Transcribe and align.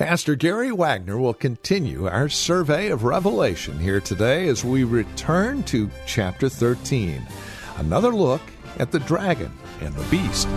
Pastor 0.00 0.34
Gary 0.34 0.72
Wagner 0.72 1.18
will 1.18 1.34
continue 1.34 2.08
our 2.08 2.30
survey 2.30 2.88
of 2.88 3.04
Revelation 3.04 3.78
here 3.78 4.00
today 4.00 4.48
as 4.48 4.64
we 4.64 4.82
return 4.82 5.62
to 5.64 5.90
chapter 6.06 6.48
13. 6.48 7.22
Another 7.76 8.08
look 8.08 8.40
at 8.78 8.92
the 8.92 8.98
dragon 9.00 9.52
and 9.82 9.94
the 9.94 10.04
beast. 10.04 10.48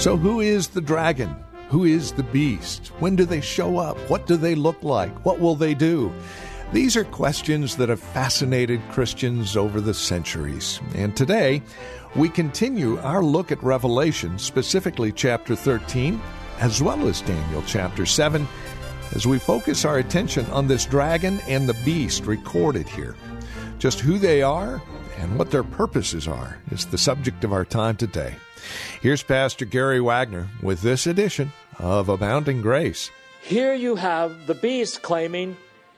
So, 0.00 0.16
who 0.16 0.40
is 0.40 0.66
the 0.66 0.80
dragon? 0.80 1.32
Who 1.72 1.84
is 1.84 2.12
the 2.12 2.22
beast? 2.22 2.88
When 2.98 3.16
do 3.16 3.24
they 3.24 3.40
show 3.40 3.78
up? 3.78 3.96
What 4.10 4.26
do 4.26 4.36
they 4.36 4.54
look 4.54 4.82
like? 4.82 5.24
What 5.24 5.40
will 5.40 5.54
they 5.54 5.72
do? 5.72 6.12
These 6.70 6.98
are 6.98 7.04
questions 7.04 7.76
that 7.76 7.88
have 7.88 7.98
fascinated 7.98 8.82
Christians 8.90 9.56
over 9.56 9.80
the 9.80 9.94
centuries. 9.94 10.82
And 10.94 11.16
today, 11.16 11.62
we 12.14 12.28
continue 12.28 12.98
our 12.98 13.22
look 13.22 13.50
at 13.50 13.62
Revelation, 13.62 14.38
specifically 14.38 15.12
chapter 15.12 15.56
13, 15.56 16.20
as 16.58 16.82
well 16.82 17.08
as 17.08 17.22
Daniel 17.22 17.64
chapter 17.66 18.04
7, 18.04 18.46
as 19.14 19.26
we 19.26 19.38
focus 19.38 19.86
our 19.86 19.96
attention 19.96 20.44
on 20.50 20.66
this 20.68 20.84
dragon 20.84 21.40
and 21.48 21.66
the 21.66 21.84
beast 21.86 22.26
recorded 22.26 22.86
here. 22.86 23.16
Just 23.78 23.98
who 23.98 24.18
they 24.18 24.42
are 24.42 24.82
and 25.16 25.38
what 25.38 25.50
their 25.50 25.64
purposes 25.64 26.28
are 26.28 26.58
is 26.70 26.84
the 26.84 26.98
subject 26.98 27.44
of 27.44 27.52
our 27.54 27.64
time 27.64 27.96
today. 27.96 28.34
Here's 29.00 29.22
Pastor 29.22 29.64
Gary 29.64 30.00
Wagner 30.02 30.48
with 30.60 30.82
this 30.82 31.06
edition 31.06 31.50
of 31.78 32.08
Abounding 32.08 32.62
Grace. 32.62 33.10
Here 33.42 33.74
you 33.74 33.96
have 33.96 34.46
the 34.46 34.54
beast 34.54 35.02
claiming 35.02 35.56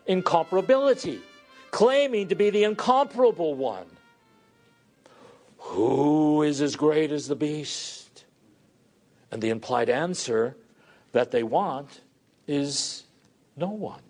incomparability, 0.08 1.20
claiming 1.70 2.28
to 2.28 2.34
be 2.34 2.50
the 2.50 2.64
incomparable 2.64 3.54
one. 3.54 3.86
Who 5.58 6.42
is 6.42 6.60
as 6.60 6.76
great 6.76 7.10
as 7.10 7.28
the 7.28 7.36
beast? 7.36 8.24
And 9.30 9.42
the 9.42 9.50
implied 9.50 9.90
answer 9.90 10.56
that 11.12 11.30
they 11.30 11.42
want 11.42 12.00
is 12.46 13.04
no 13.56 13.68
one. 13.68 14.00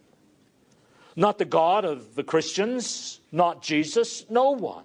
Not 1.17 1.39
the 1.39 1.45
God 1.45 1.85
of 1.85 2.15
the 2.15 2.25
Christians, 2.25 3.21
not 3.31 3.63
Jesus, 3.63 4.29
no 4.29 4.51
one. 4.51 4.85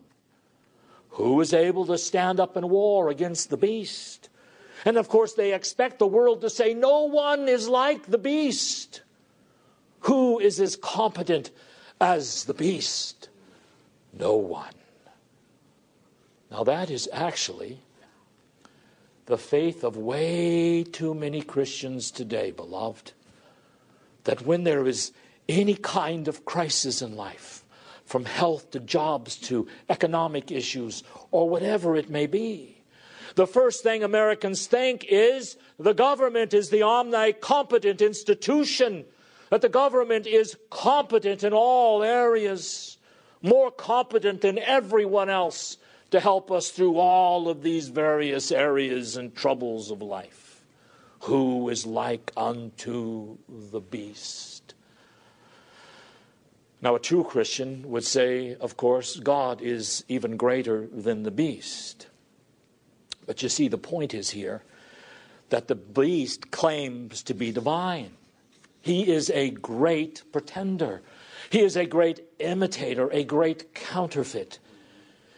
Who 1.12 1.42
is 1.42 1.54
able 1.54 1.86
to 1.88 1.98
stand 1.98 2.40
up 2.40 2.56
in 2.56 2.70
war 2.70 3.10
against 3.10 3.50
the 3.50 3.58
beast? 3.58 4.29
And 4.86 4.98
of 4.98 5.10
course, 5.10 5.34
they 5.34 5.54
expect 5.54 6.00
the 6.00 6.08
world 6.08 6.42
to 6.42 6.50
say, 6.50 6.74
No 6.74 7.04
one 7.04 7.48
is 7.48 7.68
like 7.68 8.08
the 8.08 8.18
beast. 8.18 9.02
Who 10.02 10.40
is 10.40 10.60
as 10.60 10.76
competent 10.76 11.52
as 12.00 12.46
the 12.46 12.54
beast? 12.54 13.30
No 14.18 14.36
one. 14.36 14.74
Now, 16.50 16.64
that 16.64 16.90
is 16.90 17.10
actually 17.12 17.80
the 19.26 19.38
faith 19.38 19.84
of 19.84 19.98
way 19.98 20.84
too 20.84 21.14
many 21.14 21.42
Christians 21.42 22.10
today, 22.10 22.52
beloved. 22.52 23.12
That 24.24 24.46
when 24.46 24.64
there 24.64 24.88
is 24.88 25.12
any 25.48 25.76
kind 25.76 26.28
of 26.28 26.46
crisis 26.46 27.02
in 27.02 27.16
life, 27.16 27.64
from 28.10 28.26
health 28.26 28.72
to 28.72 28.80
jobs 28.80 29.36
to 29.36 29.68
economic 29.88 30.52
issues 30.52 31.04
or 31.30 31.48
whatever 31.48 31.96
it 31.96 32.10
may 32.10 32.26
be. 32.26 32.79
The 33.40 33.48
first 33.48 33.84
thing 33.84 34.04
Americans 34.04 34.68
think 34.68 35.06
is 35.08 35.56
the 35.80 35.94
government 35.94 36.54
is 36.54 36.70
the 36.70 36.82
omnicompetent 36.82 38.06
institution, 38.06 39.06
that 39.50 39.62
the 39.62 39.70
government 39.70 40.28
is 40.28 40.58
competent 40.70 41.46
in 41.46 41.54
all 41.54 42.04
areas, 42.04 42.98
more 43.42 43.72
competent 43.72 44.42
than 44.42 44.60
everyone 44.60 45.30
else 45.30 45.78
to 46.12 46.20
help 46.20 46.52
us 46.52 46.72
through 46.72 46.98
all 46.98 47.48
of 47.48 47.64
these 47.64 47.88
various 47.88 48.52
areas 48.52 49.16
and 49.16 49.34
troubles 49.34 49.90
of 49.90 50.02
life. 50.02 50.62
Who 51.22 51.70
is 51.70 51.86
like 51.86 52.34
unto 52.36 53.38
the 53.48 53.80
beast? 53.80 54.74
Now, 56.82 56.96
a 56.96 57.00
true 57.00 57.24
Christian 57.24 57.90
would 57.90 58.04
say, 58.04 58.58
of 58.60 58.76
course, 58.76 59.16
God 59.16 59.62
is 59.62 60.04
even 60.10 60.36
greater 60.36 60.88
than 60.92 61.24
the 61.24 61.32
beast. 61.32 62.08
But 63.30 63.44
you 63.44 63.50
see, 63.50 63.68
the 63.68 63.78
point 63.78 64.16
is 64.16 64.32
here 64.32 64.64
that 65.50 65.68
the 65.68 65.76
beast 65.76 66.50
claims 66.50 67.22
to 67.22 67.36
be 67.36 67.52
divine. 67.52 68.14
He 68.82 69.12
is 69.12 69.30
a 69.30 69.52
great 69.52 70.24
pretender, 70.32 71.04
he 71.52 71.60
is 71.60 71.78
a 71.78 71.86
great 71.86 72.24
imitator, 72.40 73.08
a 73.12 73.24
great 73.24 73.76
counterfeit. 73.76 74.58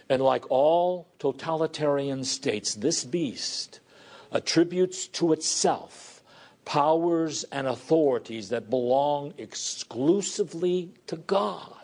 And 0.07 0.22
like 0.22 0.50
all 0.50 1.09
totalitarian 1.19 2.24
states, 2.24 2.75
this 2.75 3.03
beast 3.03 3.81
attributes 4.31 5.08
to 5.08 5.34
itself 5.34 6.23
powers 6.63 7.44
and 7.52 7.68
authorities 7.68 8.47
that 8.50 8.69
belong 8.69 9.34
exclusively 9.38 10.94
to 11.08 11.18
God. 11.18 11.81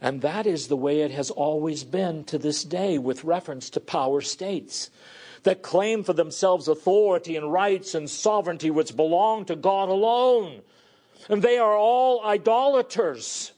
And 0.00 0.20
that 0.22 0.46
is 0.46 0.68
the 0.68 0.76
way 0.76 1.00
it 1.00 1.10
has 1.10 1.30
always 1.30 1.84
been 1.84 2.24
to 2.24 2.38
this 2.38 2.62
day 2.62 2.98
with 2.98 3.24
reference 3.24 3.68
to 3.70 3.80
power 3.80 4.20
states 4.20 4.90
that 5.42 5.62
claim 5.62 6.04
for 6.04 6.12
themselves 6.12 6.68
authority 6.68 7.36
and 7.36 7.52
rights 7.52 7.94
and 7.94 8.08
sovereignty 8.08 8.70
which 8.70 8.96
belong 8.96 9.44
to 9.46 9.56
God 9.56 9.88
alone. 9.88 10.62
And 11.28 11.42
they 11.42 11.58
are 11.58 11.76
all 11.76 12.24
idolaters. 12.24 13.52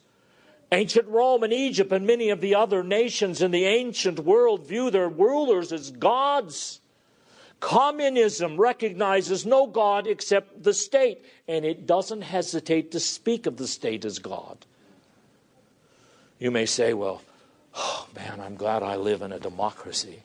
Ancient 0.73 1.09
Rome 1.09 1.43
and 1.43 1.53
Egypt 1.53 1.93
and 1.93 2.07
many 2.07 2.31
of 2.31 2.41
the 2.41 2.55
other 2.55 2.83
nations 2.83 3.43
in 3.43 3.51
the 3.51 3.65
ancient 3.65 4.21
world 4.21 4.67
view 4.67 4.91
their 4.91 5.09
rulers 5.09 5.73
as 5.73 5.91
gods. 5.91 6.81
Communism 7.59 8.57
recognizes 8.57 9.45
no 9.45 9.67
God 9.67 10.07
except 10.07 10.63
the 10.63 10.73
state, 10.73 11.25
and 11.47 11.65
it 11.65 11.87
doesn't 11.87 12.23
hesitate 12.23 12.93
to 12.93 13.01
speak 13.01 13.47
of 13.47 13.57
the 13.57 13.67
state 13.67 14.05
as 14.05 14.19
God. 14.19 14.65
You 16.41 16.51
may 16.51 16.65
say, 16.65 16.95
well, 16.95 17.21
oh 17.75 18.09
man, 18.17 18.41
I'm 18.41 18.57
glad 18.57 18.83
I 18.83 18.97
live 18.97 19.21
in 19.21 19.31
a 19.31 19.39
democracy. 19.39 20.21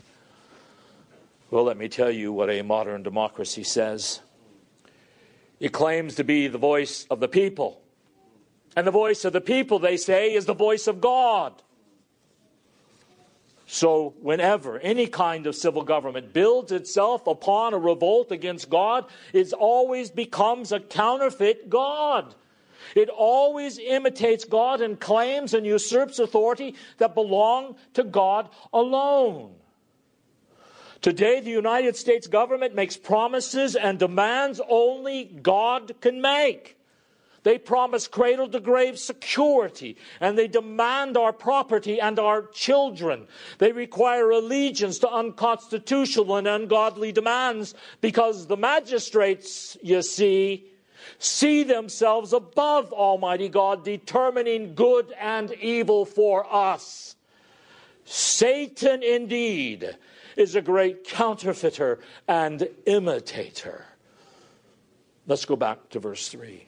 Well, 1.52 1.66
let 1.66 1.78
me 1.78 1.90
tell 1.90 2.09
you 2.09 2.31
what 2.31 2.50
a 2.50 2.62
modern 2.62 3.03
democracy 3.03 3.64
says. 3.64 4.22
It 5.59 5.74
claims 5.74 6.16
to 6.16 6.24
be 6.24 6.48
the 6.48 6.58
voice 6.58 7.06
of 7.12 7.20
the 7.20 7.28
people. 7.28 7.81
And 8.78 8.88
the 8.88 8.92
voice 8.92 9.26
of 9.26 9.34
the 9.34 9.42
people, 9.42 9.78
they 9.78 9.98
say, 9.98 10.34
is 10.34 10.46
the 10.46 10.53
voice 10.53 10.88
of 10.88 11.02
God. 11.02 11.62
So, 13.68 14.14
whenever 14.22 14.80
any 14.80 15.08
kind 15.08 15.47
of 15.47 15.56
civil 15.56 15.84
government 15.84 16.34
builds 16.34 16.72
itself 16.72 17.28
upon 17.28 17.74
a 17.74 17.78
revolt 17.78 18.32
against 18.32 18.70
God, 18.70 19.06
it 19.34 19.52
always 19.53 20.09
becomes 20.09 20.72
a 20.72 20.80
counterfeit 20.80 21.70
God. 21.70 22.36
It 22.94 23.09
always 23.09 23.79
imitates 23.79 24.46
God 24.46 24.82
and 24.82 24.99
claims 24.99 25.53
and 25.53 25.66
usurps 25.66 26.20
authority 26.20 26.76
that 26.97 27.16
belong 27.16 27.76
to 27.93 28.03
God 28.03 28.49
alone. 28.73 29.55
Today, 31.02 31.40
the 31.40 31.52
United 31.52 31.96
States 31.96 32.28
government 32.28 32.73
makes 32.73 32.97
promises 32.97 33.76
and 33.76 33.99
demands 33.99 34.59
only 34.67 35.26
God 35.26 35.93
can 36.02 36.20
make. 36.22 36.78
They 37.46 37.59
promise 37.59 38.08
cradle 38.08 38.49
to 38.49 38.59
grave 38.59 38.97
security 38.97 39.97
and 40.20 40.35
they 40.35 40.47
demand 40.47 41.16
our 41.16 41.32
property 41.32 42.02
and 42.02 42.17
our 42.17 42.47
children. 42.47 43.28
They 43.59 43.72
require 43.72 44.32
allegiance 44.32 44.97
to 44.99 45.09
unconstitutional 45.11 46.37
and 46.37 46.47
ungodly 46.47 47.11
demands 47.11 47.76
because 48.02 48.47
the 48.47 48.58
magistrates, 48.58 49.78
you 49.84 50.02
see, 50.02 50.72
see 51.19 51.63
themselves 51.63 52.34
above 52.34 52.91
Almighty 52.93 53.49
God, 53.49 53.84
determining 53.84 54.75
good 54.75 55.13
and 55.19 55.52
evil 55.53 56.05
for 56.05 56.46
us. 56.53 57.16
Satan 58.05 59.02
indeed 59.03 59.97
is 60.35 60.55
a 60.55 60.61
great 60.61 61.05
counterfeiter 61.05 61.99
and 62.28 62.67
imitator. 62.85 63.85
Let's 65.28 65.46
go 65.46 65.55
back 65.55 65.90
to 65.90 65.99
verse 65.99 66.28
3. 66.28 66.67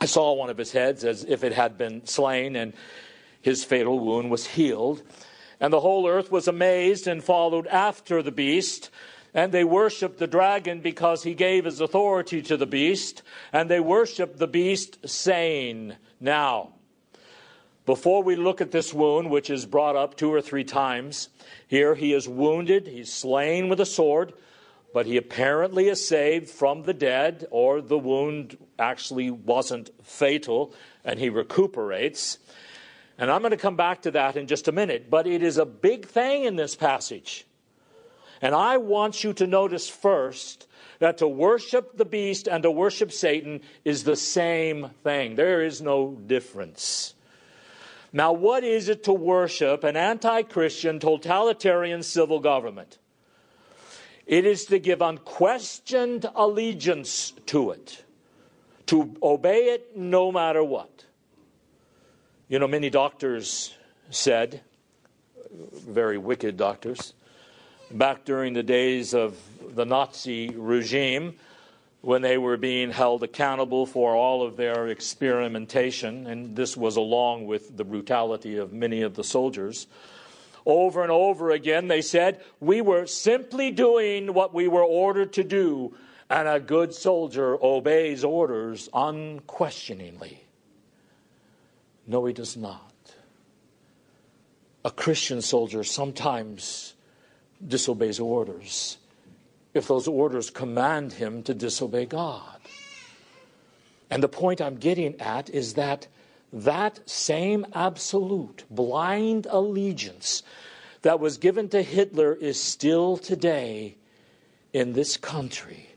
I 0.00 0.06
saw 0.06 0.34
one 0.34 0.50
of 0.50 0.58
his 0.58 0.72
heads 0.72 1.04
as 1.04 1.24
if 1.24 1.44
it 1.44 1.52
had 1.52 1.78
been 1.78 2.04
slain, 2.06 2.56
and 2.56 2.74
his 3.40 3.64
fatal 3.64 3.98
wound 4.00 4.30
was 4.30 4.46
healed. 4.46 5.02
And 5.60 5.72
the 5.72 5.80
whole 5.80 6.06
earth 6.06 6.30
was 6.30 6.48
amazed 6.48 7.06
and 7.06 7.24
followed 7.24 7.66
after 7.68 8.22
the 8.22 8.32
beast. 8.32 8.90
And 9.34 9.52
they 9.52 9.64
worshiped 9.64 10.18
the 10.18 10.26
dragon 10.26 10.80
because 10.80 11.22
he 11.22 11.34
gave 11.34 11.64
his 11.64 11.80
authority 11.80 12.42
to 12.42 12.56
the 12.56 12.66
beast. 12.66 13.22
And 13.52 13.70
they 13.70 13.80
worshiped 13.80 14.38
the 14.38 14.46
beast, 14.46 15.08
saying, 15.08 15.94
Now, 16.20 16.72
before 17.86 18.22
we 18.22 18.34
look 18.34 18.60
at 18.60 18.72
this 18.72 18.92
wound, 18.92 19.30
which 19.30 19.48
is 19.48 19.64
brought 19.64 19.94
up 19.94 20.16
two 20.16 20.32
or 20.32 20.42
three 20.42 20.64
times, 20.64 21.28
here 21.68 21.94
he 21.94 22.12
is 22.12 22.28
wounded, 22.28 22.88
he's 22.88 23.12
slain 23.12 23.68
with 23.68 23.80
a 23.80 23.86
sword, 23.86 24.32
but 24.92 25.06
he 25.06 25.16
apparently 25.16 25.88
is 25.88 26.06
saved 26.06 26.50
from 26.50 26.82
the 26.82 26.94
dead, 26.94 27.46
or 27.50 27.80
the 27.80 27.98
wound 27.98 28.56
actually 28.78 29.30
wasn't 29.30 29.90
fatal, 30.02 30.74
and 31.04 31.20
he 31.20 31.28
recuperates. 31.28 32.38
And 33.18 33.30
I'm 33.30 33.40
going 33.40 33.52
to 33.52 33.56
come 33.56 33.76
back 33.76 34.02
to 34.02 34.10
that 34.12 34.36
in 34.36 34.46
just 34.46 34.68
a 34.68 34.72
minute. 34.72 35.08
But 35.08 35.26
it 35.26 35.42
is 35.42 35.56
a 35.56 35.64
big 35.64 36.06
thing 36.06 36.44
in 36.44 36.56
this 36.56 36.74
passage. 36.74 37.46
And 38.42 38.54
I 38.54 38.76
want 38.76 39.24
you 39.24 39.32
to 39.34 39.46
notice 39.46 39.88
first 39.88 40.66
that 40.98 41.18
to 41.18 41.28
worship 41.28 41.96
the 41.96 42.04
beast 42.04 42.48
and 42.48 42.62
to 42.62 42.70
worship 42.70 43.12
Satan 43.12 43.60
is 43.84 44.04
the 44.04 44.16
same 44.16 44.90
thing. 45.02 45.36
There 45.36 45.62
is 45.62 45.82
no 45.82 46.12
difference. 46.12 47.14
Now, 48.12 48.32
what 48.32 48.64
is 48.64 48.88
it 48.88 49.04
to 49.04 49.12
worship 49.12 49.84
an 49.84 49.96
anti 49.96 50.42
Christian, 50.42 50.98
totalitarian 50.98 52.02
civil 52.02 52.40
government? 52.40 52.98
It 54.26 54.44
is 54.44 54.64
to 54.66 54.78
give 54.78 55.02
unquestioned 55.02 56.28
allegiance 56.34 57.32
to 57.46 57.70
it, 57.70 58.04
to 58.86 59.14
obey 59.22 59.66
it 59.66 59.96
no 59.96 60.32
matter 60.32 60.64
what. 60.64 61.04
You 62.48 62.58
know, 62.58 62.66
many 62.66 62.90
doctors 62.90 63.74
said, 64.10 64.62
very 65.52 66.18
wicked 66.18 66.56
doctors, 66.56 67.14
back 67.90 68.24
during 68.24 68.52
the 68.52 68.62
days 68.62 69.14
of 69.14 69.38
the 69.74 69.84
Nazi 69.84 70.50
regime, 70.50 71.36
when 72.00 72.22
they 72.22 72.38
were 72.38 72.56
being 72.56 72.90
held 72.90 73.22
accountable 73.22 73.86
for 73.86 74.14
all 74.14 74.42
of 74.46 74.56
their 74.56 74.88
experimentation, 74.88 76.26
and 76.26 76.54
this 76.54 76.76
was 76.76 76.96
along 76.96 77.46
with 77.46 77.76
the 77.76 77.84
brutality 77.84 78.56
of 78.56 78.72
many 78.72 79.02
of 79.02 79.14
the 79.14 79.24
soldiers. 79.24 79.86
Over 80.64 81.02
and 81.02 81.10
over 81.10 81.50
again, 81.50 81.88
they 81.88 82.02
said, 82.02 82.40
We 82.60 82.80
were 82.80 83.06
simply 83.06 83.70
doing 83.70 84.34
what 84.34 84.54
we 84.54 84.68
were 84.68 84.84
ordered 84.84 85.32
to 85.34 85.44
do, 85.44 85.96
and 86.28 86.46
a 86.48 86.60
good 86.60 86.94
soldier 86.94 87.56
obeys 87.62 88.24
orders 88.24 88.88
unquestioningly. 88.92 90.44
No, 92.06 92.24
he 92.24 92.32
does 92.32 92.56
not. 92.56 92.92
A 94.84 94.90
Christian 94.90 95.42
soldier 95.42 95.82
sometimes 95.82 96.94
disobeys 97.66 98.20
orders 98.20 98.98
if 99.74 99.88
those 99.88 100.08
orders 100.08 100.48
command 100.48 101.12
him 101.12 101.42
to 101.42 101.52
disobey 101.52 102.06
God. 102.06 102.58
And 104.10 104.22
the 104.22 104.28
point 104.28 104.60
I'm 104.60 104.76
getting 104.76 105.20
at 105.20 105.50
is 105.50 105.74
that 105.74 106.06
that 106.52 107.08
same 107.08 107.66
absolute 107.74 108.64
blind 108.70 109.46
allegiance 109.50 110.42
that 111.02 111.20
was 111.20 111.36
given 111.36 111.68
to 111.68 111.82
Hitler 111.82 112.32
is 112.34 112.60
still 112.60 113.16
today 113.16 113.96
in 114.72 114.94
this 114.94 115.16
country 115.16 115.90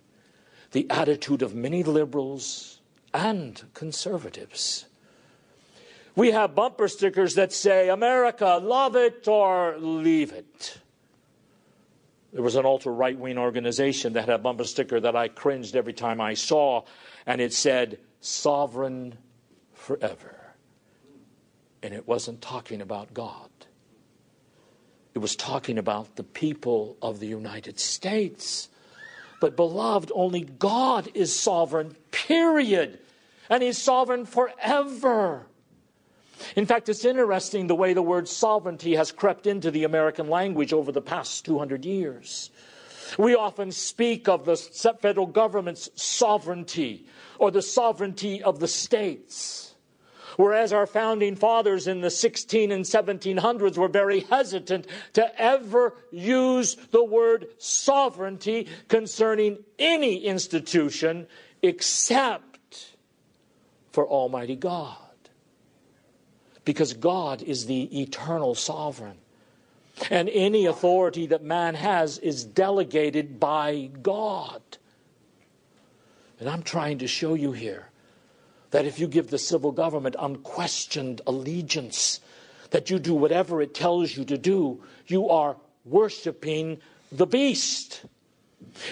the 0.72 0.90
attitude 0.90 1.42
of 1.42 1.56
many 1.56 1.82
liberals 1.82 2.82
and 3.14 3.64
conservatives. 3.74 4.86
We 6.16 6.32
have 6.32 6.54
bumper 6.54 6.88
stickers 6.88 7.36
that 7.36 7.54
say, 7.54 7.90
America, 7.90 8.60
love 8.62 8.96
it 8.96 9.28
or 9.28 9.78
leave 9.80 10.32
it. 10.32 10.80
There 12.32 12.44
was 12.44 12.56
an 12.56 12.66
ultra 12.66 12.92
right 12.92 13.18
wing 13.18 13.38
organization 13.38 14.14
that 14.14 14.26
had 14.26 14.36
a 14.36 14.38
bumper 14.38 14.64
sticker 14.64 15.00
that 15.00 15.16
I 15.16 15.28
cringed 15.28 15.76
every 15.76 15.94
time 15.94 16.22
I 16.22 16.36
saw, 16.36 16.84
and 17.26 17.42
it 17.42 17.54
said, 17.54 18.00
Sovereign 18.22 19.18
forever. 19.74 20.36
And 21.82 21.94
it 21.94 22.08
wasn't 22.08 22.42
talking 22.42 22.82
about 22.82 23.14
God, 23.14 23.50
it 25.14 25.20
was 25.20 25.36
talking 25.36 25.78
about 25.78 26.16
the 26.16 26.24
people 26.24 26.98
of 27.02 27.20
the 27.20 27.28
United 27.28 27.80
States. 27.80 28.70
But, 29.42 29.56
beloved, 29.56 30.12
only 30.14 30.42
God 30.42 31.08
is 31.14 31.38
sovereign, 31.38 31.96
period. 32.12 33.00
And 33.50 33.64
He's 33.64 33.78
sovereign 33.78 34.26
forever. 34.26 35.48
In 36.56 36.66
fact, 36.66 36.90
it's 36.90 37.06
interesting 37.06 37.68
the 37.68 37.76
way 37.76 37.94
the 37.94 38.02
word 38.02 38.28
sovereignty 38.28 38.96
has 38.96 39.12
crept 39.12 39.48
into 39.48 39.72
the 39.72 39.84
American 39.84 40.30
language 40.30 40.74
over 40.74 40.92
the 40.92 41.02
past 41.02 41.46
200 41.46 41.86
years. 41.86 42.52
We 43.18 43.36
often 43.36 43.72
speak 43.72 44.28
of 44.28 44.46
the 44.46 44.56
federal 45.02 45.26
government's 45.26 45.90
sovereignty 45.96 47.06
or 47.38 47.52
the 47.52 47.62
sovereignty 47.62 48.44
of 48.44 48.60
the 48.60 48.68
states. 48.68 49.74
Whereas 50.38 50.72
our 50.72 50.86
founding 50.86 51.36
fathers 51.36 51.88
in 51.88 52.02
the 52.02 52.10
16 52.10 52.72
and 52.72 52.86
1700s 52.86 53.78
were 53.78 53.90
very 53.90 54.22
hesitant 54.22 54.88
to 55.14 55.42
ever 55.42 55.96
use 56.12 56.76
the 56.92 57.04
word 57.04 57.48
sovereignty 57.58 58.68
concerning 58.88 59.58
any 59.78 60.24
institution 60.24 61.28
except 61.62 62.96
for 63.92 64.08
Almighty 64.08 64.56
God 64.56 65.09
because 66.70 66.94
God 66.94 67.42
is 67.42 67.66
the 67.66 68.00
eternal 68.00 68.54
sovereign. 68.54 69.18
And 70.12 70.30
any 70.30 70.68
authority 70.68 71.26
that 71.26 71.42
man 71.42 71.74
has 71.74 72.20
is 72.20 72.46
delegated 72.46 73.40
by 73.40 73.90
God. 74.04 74.62
And 76.40 76.48
I'm 76.48 76.62
trying 76.62 77.00
to 77.00 77.08
show 77.08 77.34
you 77.34 77.54
here 77.54 77.90
that 78.70 78.86
if 78.86 79.00
you 79.00 79.08
give 79.08 79.32
the 79.32 79.40
civil 79.40 79.72
government 79.72 80.16
unquestioned 80.20 81.22
allegiance, 81.26 82.20
that 82.70 82.92
you 82.92 83.00
do 83.00 83.16
whatever 83.16 83.64
it 83.64 83.74
tells 83.74 84.16
you 84.16 84.24
to 84.26 84.38
do, 84.38 84.80
you 85.08 85.28
are 85.28 85.58
worshiping 85.86 86.78
the 87.12 87.26
beast. 87.26 88.06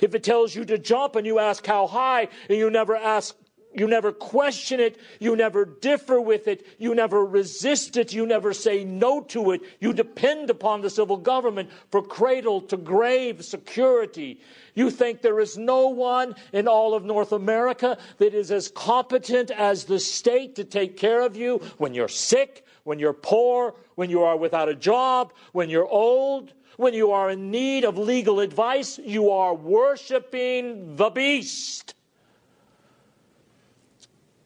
If 0.01 0.15
it 0.15 0.23
tells 0.23 0.55
you 0.55 0.65
to 0.65 0.79
jump 0.79 1.15
and 1.15 1.27
you 1.27 1.37
ask 1.37 1.63
how 1.63 1.85
high 1.85 2.29
and 2.49 2.57
you 2.57 2.71
never 2.71 2.95
ask 2.95 3.35
you 3.73 3.87
never 3.87 4.11
question 4.11 4.79
it. 4.79 4.99
You 5.19 5.35
never 5.35 5.65
differ 5.65 6.19
with 6.19 6.47
it. 6.47 6.65
You 6.79 6.95
never 6.95 7.23
resist 7.23 7.97
it. 7.97 8.13
You 8.13 8.25
never 8.25 8.53
say 8.53 8.83
no 8.83 9.21
to 9.25 9.51
it. 9.51 9.61
You 9.79 9.93
depend 9.93 10.49
upon 10.49 10.81
the 10.81 10.89
civil 10.89 11.17
government 11.17 11.69
for 11.91 12.01
cradle 12.01 12.61
to 12.61 12.77
grave 12.77 13.43
security. 13.43 14.39
You 14.73 14.89
think 14.89 15.21
there 15.21 15.39
is 15.39 15.57
no 15.57 15.89
one 15.89 16.35
in 16.53 16.67
all 16.67 16.93
of 16.93 17.03
North 17.03 17.31
America 17.31 17.97
that 18.17 18.33
is 18.33 18.51
as 18.51 18.69
competent 18.69 19.51
as 19.51 19.83
the 19.85 19.99
state 19.99 20.55
to 20.55 20.63
take 20.63 20.97
care 20.97 21.21
of 21.21 21.35
you 21.35 21.61
when 21.77 21.93
you're 21.93 22.07
sick, 22.07 22.65
when 22.83 22.99
you're 22.99 23.13
poor, 23.13 23.75
when 23.95 24.09
you 24.09 24.23
are 24.23 24.37
without 24.37 24.69
a 24.69 24.75
job, 24.75 25.33
when 25.51 25.69
you're 25.69 25.87
old, 25.87 26.53
when 26.77 26.93
you 26.93 27.11
are 27.11 27.29
in 27.29 27.51
need 27.51 27.83
of 27.83 27.97
legal 27.97 28.39
advice. 28.39 28.97
You 28.97 29.31
are 29.31 29.53
worshiping 29.53 30.95
the 30.95 31.09
beast. 31.09 31.95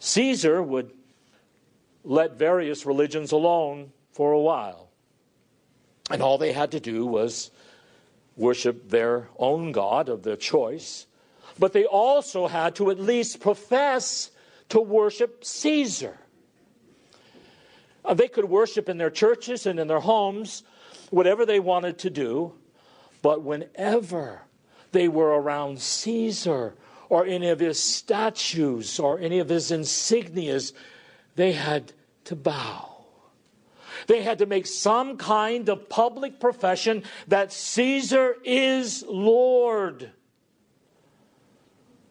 Caesar 0.01 0.63
would 0.63 0.91
let 2.03 2.33
various 2.33 2.87
religions 2.87 3.31
alone 3.31 3.91
for 4.11 4.31
a 4.31 4.39
while. 4.39 4.89
And 6.09 6.23
all 6.23 6.39
they 6.39 6.53
had 6.53 6.71
to 6.71 6.79
do 6.79 7.05
was 7.05 7.51
worship 8.35 8.89
their 8.89 9.29
own 9.37 9.71
God 9.71 10.09
of 10.09 10.23
their 10.23 10.35
choice. 10.35 11.05
But 11.59 11.73
they 11.73 11.85
also 11.85 12.47
had 12.47 12.75
to 12.77 12.89
at 12.89 12.99
least 12.99 13.41
profess 13.41 14.31
to 14.69 14.81
worship 14.81 15.45
Caesar. 15.45 16.17
Uh, 18.03 18.15
they 18.15 18.27
could 18.27 18.45
worship 18.45 18.89
in 18.89 18.97
their 18.97 19.11
churches 19.11 19.67
and 19.67 19.79
in 19.79 19.87
their 19.87 19.99
homes, 19.99 20.63
whatever 21.11 21.45
they 21.45 21.59
wanted 21.59 21.99
to 21.99 22.09
do. 22.09 22.53
But 23.21 23.43
whenever 23.43 24.41
they 24.93 25.07
were 25.07 25.39
around 25.39 25.79
Caesar 25.79 26.73
or 27.11 27.25
any 27.25 27.49
of 27.49 27.59
his 27.59 27.77
statues 27.77 28.97
or 28.97 29.19
any 29.19 29.39
of 29.39 29.49
his 29.49 29.69
insignias, 29.69 30.71
they 31.35 31.51
had 31.51 31.91
to 32.23 32.37
bow. 32.37 33.03
They 34.07 34.21
had 34.23 34.39
to 34.39 34.45
make 34.45 34.65
some 34.65 35.17
kind 35.17 35.67
of 35.67 35.89
public 35.89 36.39
profession 36.39 37.03
that 37.27 37.51
Caesar 37.51 38.37
is 38.45 39.03
Lord. 39.05 40.09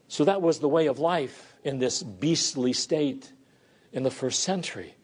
So 0.08 0.24
that 0.24 0.42
was 0.42 0.58
the 0.58 0.68
way 0.68 0.86
of 0.86 0.98
life 0.98 1.56
in 1.64 1.78
this 1.78 2.02
beastly 2.02 2.74
state 2.74 3.32
in 3.94 4.02
the 4.02 4.10
first 4.10 4.42
century. 4.42 4.94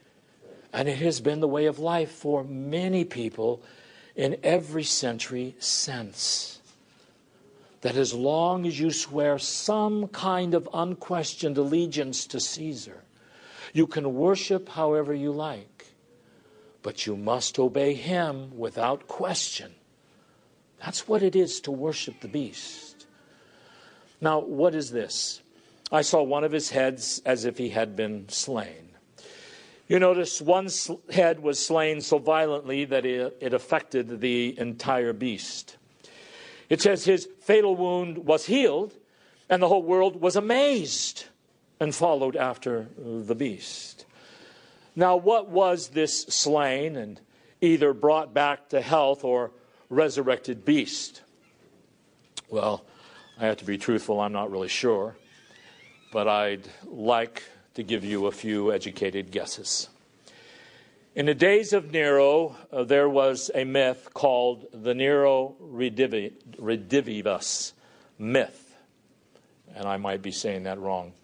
And 0.75 0.91
it 0.91 0.99
has 0.99 1.23
been 1.23 1.41
the 1.41 1.49
way 1.49 1.65
of 1.65 1.79
life 1.79 2.11
for 2.11 2.45
many 2.45 3.07
people 3.07 3.63
in 4.15 4.37
every 4.43 4.85
century 4.85 5.57
since 5.59 6.56
that 7.83 7.97
as 7.97 8.15
long 8.15 8.67
as 8.67 8.81
you 8.81 8.91
swear 8.91 9.39
some 9.39 10.09
kind 10.09 10.55
of 10.55 10.69
unquestioned 10.73 11.59
allegiance 11.59 12.27
to 12.27 12.41
Caesar, 12.41 13.03
You 13.77 13.87
can 13.87 14.15
worship 14.15 14.71
however 14.71 15.13
you 15.13 15.33
like, 15.33 15.87
but 16.83 17.07
you 17.07 17.15
must 17.15 17.59
obey 17.59 17.93
him 17.93 18.57
without 18.57 19.07
question. 19.07 19.75
That's 20.83 21.07
what 21.07 21.23
it 21.23 21.37
is 21.37 21.61
to 21.61 21.71
worship 21.71 22.21
the 22.21 22.29
beast. 22.29 23.07
Now, 24.19 24.39
what 24.41 24.75
is 24.75 24.93
this? 24.93 25.43
I 25.93 26.01
saw 26.01 26.23
one 26.23 26.43
of 26.43 26.53
his 26.53 26.71
heads 26.71 27.21
as 27.27 27.45
if 27.45 27.59
he 27.59 27.69
had 27.69 27.97
been 27.97 28.31
slain. 28.31 28.89
You 29.89 29.99
notice 29.99 30.41
one 30.41 30.69
head 31.11 31.41
was 31.41 31.65
slain 31.65 32.01
so 32.01 32.17
violently 32.19 32.87
that 32.87 33.05
it, 33.05 33.53
affected 33.53 34.21
the 34.21 34.59
entire 34.59 35.13
beast. 35.13 35.77
It 36.69 36.81
says 36.81 37.05
his 37.05 37.29
fatal 37.41 37.77
wound 37.77 38.19
was 38.19 38.47
healed, 38.47 38.95
and 39.49 39.63
the 39.63 39.69
whole 39.69 39.83
world 39.83 40.21
was 40.21 40.37
amazed 40.37 41.27
and 41.79 41.95
followed 41.95 42.37
after 42.37 42.89
the 42.99 43.35
beast. 43.35 44.05
Now, 44.95 45.17
what 45.17 45.49
was 45.49 45.89
this 45.89 46.23
slain 46.23 46.97
and 46.97 47.21
either 47.61 47.93
brought 47.93 48.33
back 48.33 48.71
to 48.71 48.81
health 48.81 49.25
or 49.25 49.53
resurrected 49.91 50.65
beast? 50.65 51.23
Well, 52.49 52.85
I 53.39 53.47
have 53.47 53.59
to 53.59 53.65
be 53.65 53.77
truthful, 53.77 54.21
I'm 54.21 54.33
not 54.33 54.51
really 54.51 54.69
sure, 54.69 55.17
but 56.13 56.27
I'd 56.27 56.67
like 56.85 57.43
to 57.75 57.83
give 57.83 58.05
you 58.05 58.27
a 58.27 58.33
few 58.33 58.73
educated 58.73 59.31
guesses. 59.31 59.91
In 61.17 61.25
the 61.25 61.35
days 61.35 61.73
of 61.73 61.93
Nero, 61.93 62.55
uh, 62.71 62.85
there 62.85 63.09
was 63.09 63.51
a 63.55 63.65
myth 63.65 64.11
called 64.13 64.67
the 64.71 64.93
Nero 64.93 65.57
Redivivus 65.63 67.73
myth. 68.19 68.77
And 69.75 69.87
I 69.87 69.97
might 69.97 70.21
be 70.21 70.31
saying 70.31 70.65
that 70.65 70.79
wrong. 70.79 71.15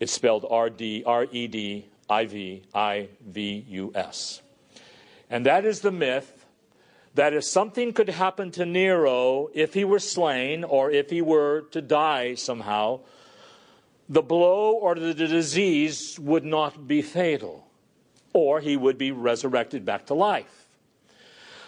It's 0.00 0.12
spelled 0.12 0.46
R 0.48 0.70
D 0.70 1.04
R 1.04 1.26
E 1.30 1.46
D 1.46 1.88
I 2.08 2.24
V 2.24 2.62
I 2.74 3.08
V 3.20 3.66
U 3.68 3.92
S. 3.94 4.40
And 5.28 5.44
that 5.44 5.66
is 5.66 5.80
the 5.80 5.92
myth 5.92 6.46
that 7.14 7.34
if 7.34 7.44
something 7.44 7.92
could 7.92 8.08
happen 8.08 8.50
to 8.52 8.64
Nero 8.64 9.50
if 9.52 9.74
he 9.74 9.84
were 9.84 9.98
slain 9.98 10.64
or 10.64 10.90
if 10.90 11.10
he 11.10 11.20
were 11.20 11.66
to 11.72 11.82
die 11.82 12.34
somehow, 12.34 13.00
the 14.08 14.22
blow 14.22 14.72
or 14.72 14.94
the 14.94 15.12
disease 15.12 16.18
would 16.18 16.46
not 16.46 16.88
be 16.88 17.02
fatal, 17.02 17.66
or 18.32 18.60
he 18.60 18.76
would 18.76 18.98
be 18.98 19.10
resurrected 19.10 19.84
back 19.84 20.06
to 20.06 20.14
life. 20.14 20.66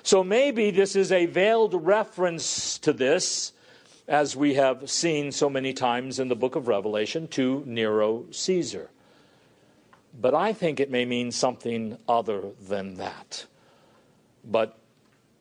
So 0.03 0.23
maybe 0.23 0.71
this 0.71 0.97
is 0.97 1.11
a 1.11 1.27
veiled 1.27 1.75
reference 1.87 2.79
to 2.81 2.93
this, 2.93 3.53
as 4.07 4.37
we 4.37 4.55
have 4.55 4.91
seen 4.91 5.33
so 5.33 5.49
many 5.49 5.73
times 5.73 6.19
in 6.19 6.29
the 6.29 6.37
book 6.37 6.57
of 6.57 6.69
Revelation, 6.69 7.27
to 7.29 7.63
Nero 7.67 8.27
Caesar. 8.31 8.91
But 10.21 10.35
I 10.35 10.53
think 10.53 10.79
it 10.79 10.91
may 10.91 11.05
mean 11.05 11.33
something 11.33 11.97
other 12.07 12.51
than 12.69 12.95
that. 12.95 13.47
But 14.45 14.79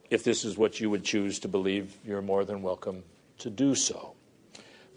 if 0.09 0.23
this 0.23 0.45
is 0.45 0.57
what 0.57 0.79
you 0.79 0.89
would 0.89 1.03
choose 1.03 1.39
to 1.39 1.47
believe, 1.47 1.97
you're 2.05 2.21
more 2.21 2.45
than 2.45 2.61
welcome 2.61 3.03
to 3.39 3.49
do 3.49 3.75
so. 3.75 4.13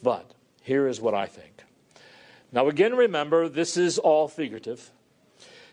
But 0.02 0.30
here 0.62 0.86
is 0.86 1.00
what 1.00 1.14
I 1.14 1.26
think. 1.26 1.64
Now, 2.52 2.68
again, 2.68 2.94
remember, 2.94 3.48
this 3.48 3.76
is 3.76 3.98
all 3.98 4.28
figurative. 4.28 4.90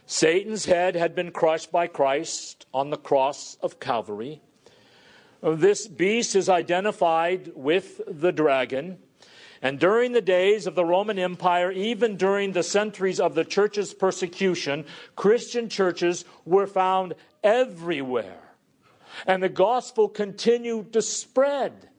Satan's 0.05 0.65
head 0.65 0.95
had 0.95 1.15
been 1.15 1.31
crushed 1.31 1.71
by 1.71 1.87
Christ 1.87 2.65
on 2.73 2.89
the 2.89 2.97
cross 2.97 3.57
of 3.61 3.79
Calvary. 3.79 4.41
This 5.41 5.87
beast 5.87 6.35
is 6.35 6.49
identified 6.49 7.51
with 7.55 8.01
the 8.07 8.31
dragon. 8.31 8.99
And 9.61 9.79
during 9.79 10.11
the 10.11 10.21
days 10.21 10.67
of 10.67 10.75
the 10.75 10.83
Roman 10.83 11.17
Empire, 11.17 11.71
even 11.71 12.17
during 12.17 12.51
the 12.51 12.63
centuries 12.63 13.19
of 13.19 13.33
the 13.33 13.45
church's 13.45 13.93
persecution, 13.93 14.85
Christian 15.15 15.69
churches 15.69 16.25
were 16.45 16.67
found 16.67 17.13
everywhere. 17.43 18.41
And 19.25 19.41
the 19.41 19.49
gospel 19.49 20.09
continued 20.09 20.91
to 20.93 21.01
spread 21.01 21.89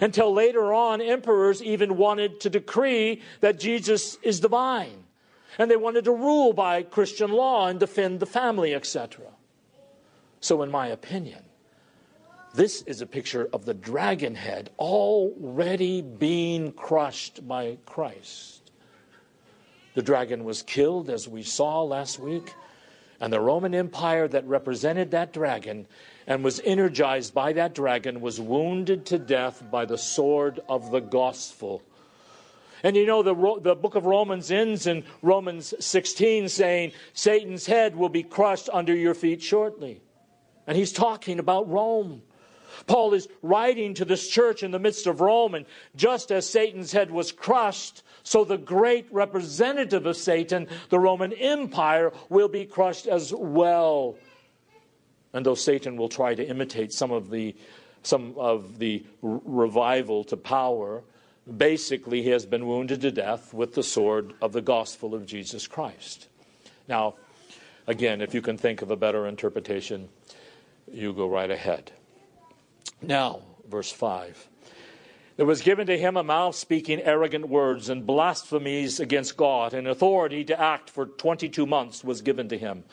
until 0.00 0.32
later 0.32 0.72
on, 0.74 1.00
emperors 1.00 1.62
even 1.62 1.96
wanted 1.96 2.40
to 2.40 2.50
decree 2.50 3.22
that 3.40 3.60
Jesus 3.60 4.18
is 4.22 4.40
divine. 4.40 5.03
And 5.58 5.70
they 5.70 5.76
wanted 5.76 6.04
to 6.04 6.12
rule 6.12 6.52
by 6.52 6.82
Christian 6.82 7.30
law 7.30 7.68
and 7.68 7.78
defend 7.78 8.20
the 8.20 8.26
family, 8.26 8.74
etc. 8.74 9.26
So, 10.40 10.62
in 10.62 10.70
my 10.70 10.88
opinion, 10.88 11.42
this 12.54 12.82
is 12.82 13.00
a 13.00 13.06
picture 13.06 13.48
of 13.52 13.64
the 13.64 13.74
dragon 13.74 14.34
head 14.34 14.70
already 14.78 16.02
being 16.02 16.72
crushed 16.72 17.46
by 17.46 17.78
Christ. 17.84 18.70
The 19.94 20.02
dragon 20.02 20.44
was 20.44 20.62
killed, 20.62 21.10
as 21.10 21.28
we 21.28 21.42
saw 21.42 21.82
last 21.82 22.18
week, 22.18 22.54
and 23.20 23.32
the 23.32 23.40
Roman 23.40 23.74
Empire 23.74 24.28
that 24.28 24.46
represented 24.46 25.12
that 25.12 25.32
dragon 25.32 25.86
and 26.26 26.44
was 26.44 26.60
energized 26.64 27.32
by 27.32 27.52
that 27.52 27.74
dragon 27.74 28.20
was 28.20 28.40
wounded 28.40 29.06
to 29.06 29.18
death 29.18 29.62
by 29.70 29.84
the 29.84 29.98
sword 29.98 30.60
of 30.68 30.90
the 30.90 31.00
gospel. 31.00 31.82
And 32.84 32.96
you 32.96 33.06
know, 33.06 33.22
the, 33.22 33.34
the 33.62 33.74
book 33.74 33.94
of 33.94 34.04
Romans 34.04 34.50
ends 34.50 34.86
in 34.86 35.04
Romans 35.22 35.72
16 35.80 36.50
saying, 36.50 36.92
Satan's 37.14 37.64
head 37.64 37.96
will 37.96 38.10
be 38.10 38.22
crushed 38.22 38.68
under 38.70 38.94
your 38.94 39.14
feet 39.14 39.42
shortly. 39.42 40.02
And 40.66 40.76
he's 40.76 40.92
talking 40.92 41.38
about 41.38 41.68
Rome. 41.70 42.20
Paul 42.86 43.14
is 43.14 43.26
writing 43.40 43.94
to 43.94 44.04
this 44.04 44.28
church 44.28 44.62
in 44.62 44.70
the 44.70 44.78
midst 44.78 45.06
of 45.06 45.22
Rome, 45.22 45.54
and 45.54 45.64
just 45.96 46.30
as 46.30 46.46
Satan's 46.46 46.92
head 46.92 47.10
was 47.10 47.32
crushed, 47.32 48.02
so 48.22 48.44
the 48.44 48.58
great 48.58 49.06
representative 49.10 50.04
of 50.04 50.16
Satan, 50.16 50.66
the 50.90 50.98
Roman 50.98 51.32
Empire, 51.32 52.12
will 52.28 52.48
be 52.48 52.66
crushed 52.66 53.06
as 53.06 53.32
well. 53.32 54.16
And 55.32 55.46
though 55.46 55.54
Satan 55.54 55.96
will 55.96 56.10
try 56.10 56.34
to 56.34 56.46
imitate 56.46 56.92
some 56.92 57.12
of 57.12 57.30
the, 57.30 57.56
some 58.02 58.34
of 58.36 58.78
the 58.78 59.06
revival 59.22 60.24
to 60.24 60.36
power, 60.36 61.02
basically 61.56 62.22
he 62.22 62.30
has 62.30 62.46
been 62.46 62.66
wounded 62.66 63.00
to 63.02 63.10
death 63.10 63.52
with 63.52 63.74
the 63.74 63.82
sword 63.82 64.34
of 64.40 64.52
the 64.52 64.62
gospel 64.62 65.14
of 65.14 65.26
Jesus 65.26 65.66
Christ. 65.66 66.28
Now, 66.88 67.14
again, 67.86 68.20
if 68.20 68.34
you 68.34 68.42
can 68.42 68.56
think 68.56 68.82
of 68.82 68.90
a 68.90 68.96
better 68.96 69.26
interpretation, 69.26 70.08
you 70.90 71.12
go 71.12 71.28
right 71.28 71.50
ahead. 71.50 71.92
Now, 73.02 73.42
verse 73.68 73.92
5. 73.92 74.48
There 75.36 75.46
was 75.46 75.62
given 75.62 75.88
to 75.88 75.98
him 75.98 76.16
a 76.16 76.22
mouth 76.22 76.54
speaking 76.54 77.00
arrogant 77.00 77.48
words 77.48 77.88
and 77.88 78.06
blasphemies 78.06 79.00
against 79.00 79.36
God, 79.36 79.74
and 79.74 79.88
authority 79.88 80.44
to 80.44 80.60
act 80.60 80.88
for 80.88 81.06
22 81.06 81.66
months 81.66 82.04
was 82.04 82.22
given 82.22 82.48
to 82.50 82.58
him. 82.58 82.84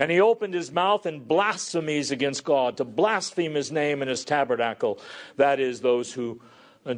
And 0.00 0.10
he 0.10 0.20
opened 0.20 0.54
his 0.54 0.72
mouth 0.72 1.06
in 1.06 1.20
blasphemies 1.20 2.10
against 2.10 2.42
God, 2.42 2.78
to 2.78 2.84
blaspheme 2.84 3.54
his 3.54 3.70
name 3.70 4.02
and 4.02 4.08
his 4.08 4.24
tabernacle, 4.24 4.98
that 5.36 5.60
is, 5.60 5.82
those 5.82 6.12
who 6.12 6.40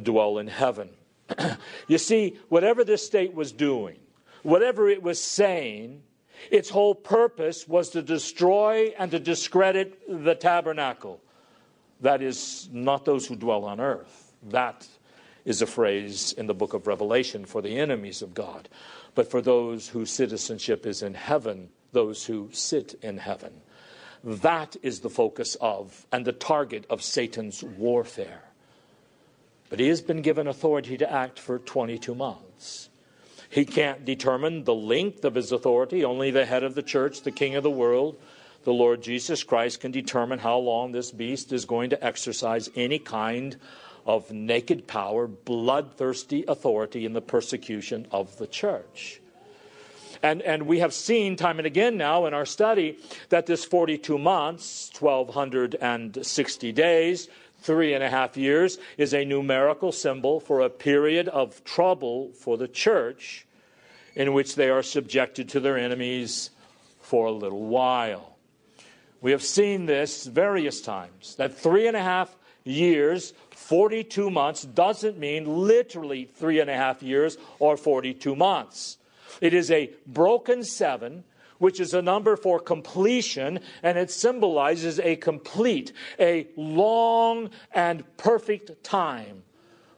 dwell 0.03 0.37
in 0.37 0.47
heaven. 0.47 0.89
you 1.87 1.97
see, 1.97 2.37
whatever 2.49 2.83
this 2.83 3.05
state 3.05 3.33
was 3.33 3.51
doing, 3.51 3.97
whatever 4.43 4.89
it 4.89 5.01
was 5.01 5.21
saying, 5.21 6.03
its 6.51 6.69
whole 6.69 6.95
purpose 6.95 7.67
was 7.67 7.89
to 7.89 8.01
destroy 8.01 8.93
and 8.97 9.11
to 9.11 9.19
discredit 9.19 9.99
the 10.07 10.35
tabernacle. 10.35 11.21
That 12.01 12.21
is, 12.21 12.69
not 12.71 13.05
those 13.05 13.25
who 13.25 13.35
dwell 13.35 13.65
on 13.65 13.79
earth 13.79 14.27
that 14.43 14.87
is 15.45 15.61
a 15.61 15.67
phrase 15.67 16.33
in 16.33 16.47
the 16.47 16.53
book 16.53 16.73
of 16.73 16.87
Revelation 16.87 17.45
for 17.45 17.61
the 17.61 17.79
enemies 17.79 18.21
of 18.21 18.33
God. 18.33 18.67
But 19.15 19.31
for 19.31 19.41
those 19.41 19.87
whose 19.87 20.11
citizenship 20.11 20.85
is 20.85 21.01
in 21.01 21.13
heaven, 21.13 21.69
those 21.91 22.25
who 22.25 22.49
sit 22.51 22.95
in 23.01 23.17
heaven. 23.17 23.61
That 24.23 24.75
is 24.83 24.99
the 24.99 25.09
focus 25.09 25.55
of 25.61 26.05
and 26.11 26.25
the 26.25 26.33
target 26.33 26.85
of 26.89 27.01
Satan's 27.01 27.63
warfare. 27.63 28.43
But 29.69 29.79
he 29.79 29.87
has 29.89 30.01
been 30.01 30.21
given 30.21 30.47
authority 30.47 30.97
to 30.97 31.11
act 31.11 31.39
for 31.39 31.59
22 31.59 32.15
months. 32.15 32.89
He 33.49 33.65
can't 33.65 34.05
determine 34.05 34.63
the 34.63 34.75
length 34.75 35.23
of 35.25 35.35
his 35.35 35.51
authority. 35.51 36.03
Only 36.03 36.31
the 36.31 36.45
head 36.45 36.63
of 36.63 36.75
the 36.75 36.83
church, 36.83 37.21
the 37.21 37.31
king 37.31 37.55
of 37.55 37.63
the 37.63 37.69
world, 37.69 38.19
the 38.63 38.73
Lord 38.73 39.01
Jesus 39.01 39.43
Christ, 39.43 39.79
can 39.79 39.91
determine 39.91 40.39
how 40.39 40.57
long 40.57 40.91
this 40.91 41.11
beast 41.11 41.53
is 41.53 41.65
going 41.65 41.89
to 41.91 42.03
exercise 42.03 42.69
any 42.75 42.99
kind 42.99 43.57
of 44.05 44.31
naked 44.31 44.87
power, 44.87 45.27
bloodthirsty 45.27 46.45
authority 46.47 47.05
in 47.05 47.13
the 47.13 47.21
persecution 47.21 48.07
of 48.11 48.37
the 48.37 48.47
church. 48.47 49.21
And, 50.23 50.41
and 50.41 50.63
we 50.63 50.79
have 50.79 50.93
seen 50.93 51.35
time 51.35 51.59
and 51.59 51.67
again 51.67 51.97
now 51.97 52.25
in 52.25 52.33
our 52.33 52.45
study 52.45 52.97
that 53.29 53.45
this 53.45 53.65
42 53.65 54.17
months, 54.17 54.89
1260 54.99 56.71
days, 56.71 57.27
three 57.59 57.93
and 57.93 58.03
a 58.03 58.09
half 58.09 58.37
years, 58.37 58.77
is 58.97 59.13
a 59.13 59.25
numerical 59.25 59.91
symbol 59.91 60.39
for 60.39 60.61
a 60.61 60.69
period 60.69 61.27
of 61.27 61.63
trouble 61.63 62.31
for 62.33 62.57
the 62.57 62.67
church 62.67 63.45
in 64.15 64.33
which 64.33 64.55
they 64.55 64.69
are 64.69 64.83
subjected 64.83 65.49
to 65.49 65.59
their 65.59 65.77
enemies 65.77 66.49
for 67.01 67.27
a 67.27 67.31
little 67.31 67.65
while. 67.65 68.37
We 69.21 69.31
have 69.31 69.43
seen 69.43 69.85
this 69.85 70.25
various 70.25 70.81
times, 70.81 71.35
that 71.35 71.57
three 71.57 71.87
and 71.87 71.97
a 71.97 72.03
half 72.03 72.35
years 72.63 73.33
42 73.51 74.29
months 74.29 74.63
doesn't 74.63 75.17
mean 75.17 75.45
literally 75.45 76.25
three 76.25 76.59
and 76.59 76.69
a 76.69 76.75
half 76.75 77.03
years 77.03 77.37
or 77.59 77.75
42 77.75 78.35
months. 78.35 78.97
It 79.41 79.53
is 79.53 79.69
a 79.71 79.91
broken 80.05 80.63
seven, 80.63 81.23
which 81.59 81.79
is 81.79 81.93
a 81.93 82.01
number 82.01 82.35
for 82.35 82.59
completion, 82.59 83.59
and 83.83 83.97
it 83.97 84.11
symbolizes 84.11 84.99
a 84.99 85.15
complete, 85.15 85.93
a 86.19 86.47
long 86.55 87.49
and 87.73 88.03
perfect 88.17 88.83
time. 88.83 89.43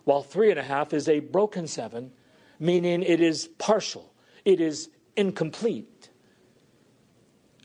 While 0.04 0.24
three 0.24 0.50
and 0.50 0.60
a 0.60 0.64
half 0.64 0.94
is 0.94 1.08
a 1.08 1.20
broken 1.20 1.68
seven, 1.68 2.12
meaning 2.60 3.04
it 3.04 3.22
is 3.22 3.48
partial, 3.58 4.14
it 4.46 4.60
is 4.60 4.90
incomplete. 5.16 6.10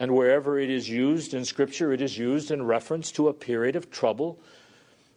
And 0.00 0.14
wherever 0.14 0.58
it 0.58 0.70
is 0.70 0.88
used 0.88 1.34
in 1.34 1.44
Scripture, 1.44 1.92
it 1.92 2.02
is 2.02 2.18
used 2.18 2.50
in 2.50 2.66
reference 2.66 3.12
to 3.12 3.28
a 3.28 3.32
period 3.32 3.76
of 3.76 3.90
trouble, 3.90 4.40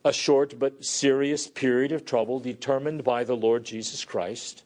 a 0.05 0.13
short 0.13 0.59
but 0.59 0.85
serious 0.85 1.47
period 1.47 1.91
of 1.91 2.05
trouble 2.05 2.39
determined 2.39 3.03
by 3.03 3.23
the 3.23 3.35
Lord 3.35 3.65
Jesus 3.65 4.05
Christ, 4.05 4.63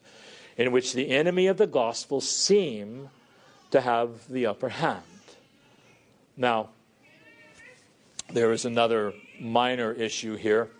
in 0.56 0.70
which 0.70 0.92
the 0.92 1.08
enemy 1.08 1.46
of 1.46 1.56
the 1.56 1.66
gospel 1.66 2.20
seem 2.20 3.08
to 3.72 3.80
have 3.80 4.28
the 4.28 4.46
upper 4.46 4.68
hand. 4.68 5.02
Now, 6.36 6.70
there 8.32 8.52
is 8.52 8.64
another 8.64 9.12
minor 9.40 9.92
issue 9.92 10.36
here. 10.36 10.70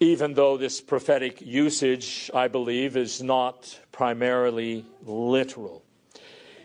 Even 0.00 0.34
though 0.34 0.56
this 0.56 0.80
prophetic 0.80 1.40
usage, 1.40 2.30
I 2.32 2.46
believe, 2.46 2.96
is 2.96 3.22
not 3.22 3.80
primarily 3.90 4.84
literal, 5.04 5.82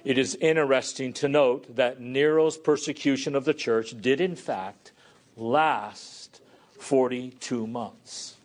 it 0.04 0.18
is 0.18 0.36
interesting 0.36 1.14
to 1.14 1.28
note 1.28 1.76
that 1.76 2.02
Nero's 2.02 2.58
persecution 2.58 3.36
of 3.36 3.46
the 3.46 3.54
church 3.54 4.00
did, 4.02 4.22
in 4.22 4.36
fact, 4.36 4.92
last 5.38 6.42
42 6.80 7.66
months. 7.66 8.36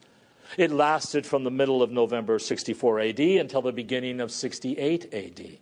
It 0.56 0.70
lasted 0.70 1.26
from 1.26 1.44
the 1.44 1.50
middle 1.50 1.82
of 1.82 1.90
November 1.90 2.38
64 2.38 3.00
AD 3.00 3.20
until 3.20 3.60
the 3.60 3.72
beginning 3.72 4.20
of 4.20 4.30
68 4.30 5.12
AD. 5.12 5.58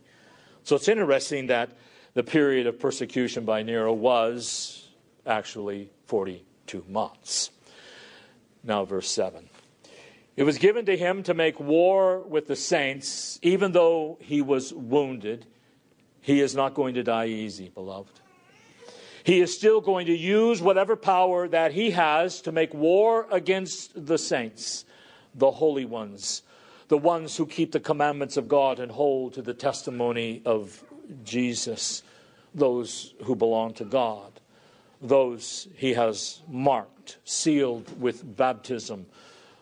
So 0.67 0.75
it's 0.75 0.89
interesting 0.89 1.47
that 1.47 1.71
the 2.15 2.25
period 2.25 2.67
of 2.67 2.81
persecution 2.81 3.45
by 3.45 3.63
Nero 3.63 3.93
was 3.93 4.89
actually 5.25 5.91
42 6.07 6.85
months. 6.89 7.53
Now, 8.65 8.85
verse 8.85 9.09
7. 9.09 9.49
It 10.35 10.43
was 10.43 10.59
given 10.59 10.85
to 10.87 10.97
him 10.97 11.23
to 11.23 11.35
make 11.35 11.61
war 11.61 12.19
with 12.19 12.49
the 12.49 12.57
saints, 12.57 13.39
even 13.43 13.71
though 13.71 14.19
he 14.21 14.43
was 14.43 14.75
wounded. 14.75 15.47
He 16.21 16.41
is 16.41 16.57
not 16.57 16.75
going 16.75 16.95
to 16.95 17.05
die 17.05 17.27
easy, 17.27 17.69
beloved. 17.69 18.19
He 19.23 19.41
is 19.41 19.55
still 19.55 19.81
going 19.81 20.07
to 20.07 20.17
use 20.17 20.61
whatever 20.61 20.97
power 20.97 21.47
that 21.47 21.75
he 21.75 21.93
has 21.93 22.41
to 22.41 22.51
make 22.51 22.75
war 22.75 23.29
against 23.31 24.05
the 24.05 24.19
saints, 24.19 24.85
the 25.33 25.53
holy 25.53 25.85
ones, 25.85 26.43
the 26.89 26.99
ones 26.99 27.37
who 27.37 27.47
keep 27.47 27.73
the 27.73 27.81
commandments 27.81 28.37
of 28.37 28.49
God 28.49 28.79
and 28.79 28.91
hold 28.93 29.35
to 29.35 29.43
the 29.43 29.55
testimony 29.55 30.43
of 30.45 30.85
Jesus, 31.25 32.03
those 32.55 33.15
who 33.25 33.35
belong 33.35 33.75
to 33.75 33.85
God, 33.85 34.41
those 35.01 35.69
he 35.77 35.95
has 35.95 36.43
marked, 36.49 37.19
sealed 37.25 38.01
with 38.01 38.37
baptism, 38.37 39.07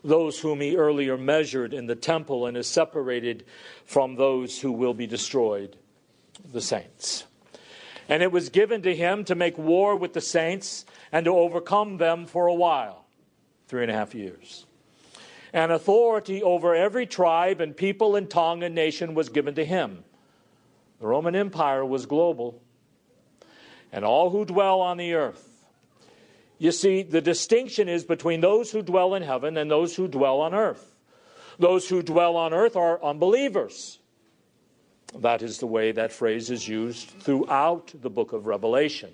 those 0.03 0.39
whom 0.39 0.61
he 0.61 0.77
earlier 0.77 1.17
measured 1.17 1.73
in 1.73 1.87
the 1.87 1.95
temple 1.95 2.45
and 2.45 2.55
is 2.55 2.67
separated 2.67 3.43
from 3.85 4.15
those 4.15 4.61
who 4.61 4.71
will 4.71 4.93
be 4.93 5.07
destroyed 5.07 5.75
the 6.53 6.61
saints. 6.61 7.25
And 8.07 8.21
it 8.21 8.31
was 8.31 8.49
given 8.49 8.83
to 8.83 8.95
him 8.95 9.23
to 9.25 9.35
make 9.35 9.57
war 9.57 9.95
with 9.95 10.13
the 10.13 10.21
saints 10.21 10.85
and 11.11 11.25
to 11.25 11.35
overcome 11.35 11.97
them 11.97 12.27
for 12.27 12.45
a 12.45 12.53
while 12.53 13.05
three 13.67 13.81
and 13.81 13.91
a 13.91 13.95
half 13.95 14.13
years. 14.13 14.67
And 15.55 15.71
authority 15.71 16.43
over 16.43 16.75
every 16.75 17.05
tribe 17.05 17.61
and 17.61 17.77
people 17.77 18.17
and 18.17 18.29
tongue 18.29 18.61
and 18.61 18.75
nation 18.75 19.13
was 19.13 19.29
given 19.29 19.55
to 19.55 19.63
him. 19.63 20.03
The 20.99 21.07
Roman 21.07 21.33
Empire 21.33 21.85
was 21.85 22.05
global, 22.05 22.61
and 23.89 24.03
all 24.03 24.31
who 24.31 24.43
dwell 24.43 24.81
on 24.81 24.97
the 24.97 25.13
earth. 25.13 25.65
You 26.57 26.73
see, 26.73 27.03
the 27.03 27.21
distinction 27.21 27.87
is 27.87 28.03
between 28.03 28.41
those 28.41 28.71
who 28.71 28.81
dwell 28.81 29.15
in 29.15 29.23
heaven 29.23 29.55
and 29.55 29.71
those 29.71 29.95
who 29.95 30.09
dwell 30.09 30.41
on 30.41 30.53
earth. 30.53 30.93
Those 31.57 31.87
who 31.87 32.01
dwell 32.03 32.35
on 32.35 32.53
earth 32.53 32.75
are 32.75 33.01
unbelievers. 33.01 33.99
That 35.17 35.41
is 35.41 35.59
the 35.59 35.67
way 35.67 35.93
that 35.93 36.11
phrase 36.11 36.51
is 36.51 36.67
used 36.67 37.07
throughout 37.07 37.93
the 38.01 38.09
book 38.09 38.33
of 38.33 38.45
Revelation. 38.45 39.13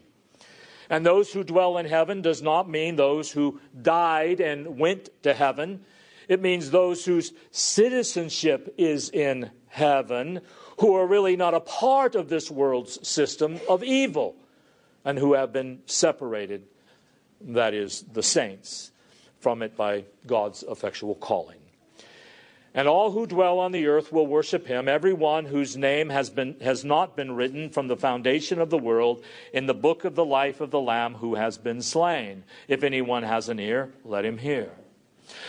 And 0.89 1.05
those 1.05 1.31
who 1.31 1.43
dwell 1.43 1.77
in 1.77 1.85
heaven 1.85 2.23
does 2.23 2.41
not 2.41 2.67
mean 2.67 2.95
those 2.95 3.31
who 3.31 3.61
died 3.79 4.39
and 4.39 4.79
went 4.79 5.09
to 5.21 5.35
heaven. 5.35 5.85
It 6.27 6.41
means 6.41 6.71
those 6.71 7.05
whose 7.05 7.33
citizenship 7.51 8.73
is 8.77 9.09
in 9.09 9.51
heaven, 9.67 10.41
who 10.79 10.95
are 10.95 11.07
really 11.07 11.35
not 11.35 11.53
a 11.53 11.59
part 11.59 12.15
of 12.15 12.29
this 12.29 12.51
world's 12.51 13.07
system 13.07 13.59
of 13.69 13.83
evil, 13.83 14.35
and 15.03 15.17
who 15.17 15.33
have 15.33 15.51
been 15.51 15.81
separated, 15.85 16.63
that 17.41 17.73
is, 17.73 18.03
the 18.13 18.23
saints, 18.23 18.91
from 19.39 19.61
it 19.61 19.75
by 19.75 20.05
God's 20.27 20.63
effectual 20.63 21.15
calling. 21.15 21.57
And 22.73 22.87
all 22.87 23.11
who 23.11 23.27
dwell 23.27 23.59
on 23.59 23.73
the 23.73 23.87
earth 23.87 24.13
will 24.13 24.27
worship 24.27 24.65
him, 24.65 24.87
every 24.87 25.11
one 25.11 25.45
whose 25.45 25.75
name 25.75 26.09
has, 26.09 26.29
been, 26.29 26.55
has 26.61 26.85
not 26.85 27.17
been 27.17 27.35
written 27.35 27.69
from 27.69 27.87
the 27.87 27.97
foundation 27.97 28.61
of 28.61 28.69
the 28.69 28.77
world 28.77 29.23
in 29.51 29.65
the 29.65 29.73
book 29.73 30.05
of 30.05 30.15
the 30.15 30.23
life 30.23 30.61
of 30.61 30.71
the 30.71 30.79
Lamb 30.79 31.15
who 31.15 31.35
has 31.35 31.57
been 31.57 31.81
slain. 31.81 32.43
If 32.69 32.83
anyone 32.83 33.23
has 33.23 33.49
an 33.49 33.59
ear, 33.59 33.91
let 34.05 34.23
him 34.23 34.37
hear. 34.37 34.71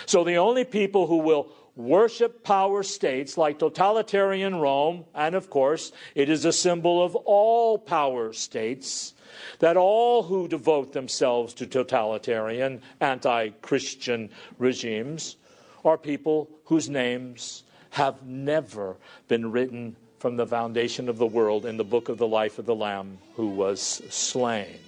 So 0.06 0.24
the 0.24 0.36
only 0.36 0.64
people 0.64 1.06
who 1.06 1.18
will 1.18 1.48
worship 1.76 2.44
power 2.44 2.82
states 2.82 3.38
like 3.38 3.58
totalitarian 3.58 4.56
Rome, 4.56 5.04
and 5.14 5.34
of 5.34 5.48
course, 5.48 5.92
it 6.14 6.28
is 6.28 6.44
a 6.44 6.52
symbol 6.52 7.02
of 7.02 7.16
all 7.16 7.78
power 7.78 8.32
states, 8.32 9.14
that 9.60 9.76
all 9.76 10.24
who 10.24 10.48
devote 10.48 10.92
themselves 10.92 11.54
to 11.54 11.66
totalitarian, 11.66 12.82
anti 13.00 13.50
Christian 13.62 14.30
regimes 14.58 15.36
are 15.84 15.98
people 15.98 16.50
whose 16.64 16.88
names 16.88 17.64
have 17.90 18.22
never 18.24 18.96
been 19.28 19.50
written 19.50 19.96
from 20.18 20.36
the 20.36 20.46
foundation 20.46 21.08
of 21.08 21.18
the 21.18 21.26
world 21.26 21.66
in 21.66 21.76
the 21.76 21.84
book 21.84 22.08
of 22.08 22.18
the 22.18 22.26
life 22.26 22.58
of 22.58 22.66
the 22.66 22.74
Lamb 22.74 23.18
who 23.34 23.48
was 23.48 23.80
slain. 24.10 24.78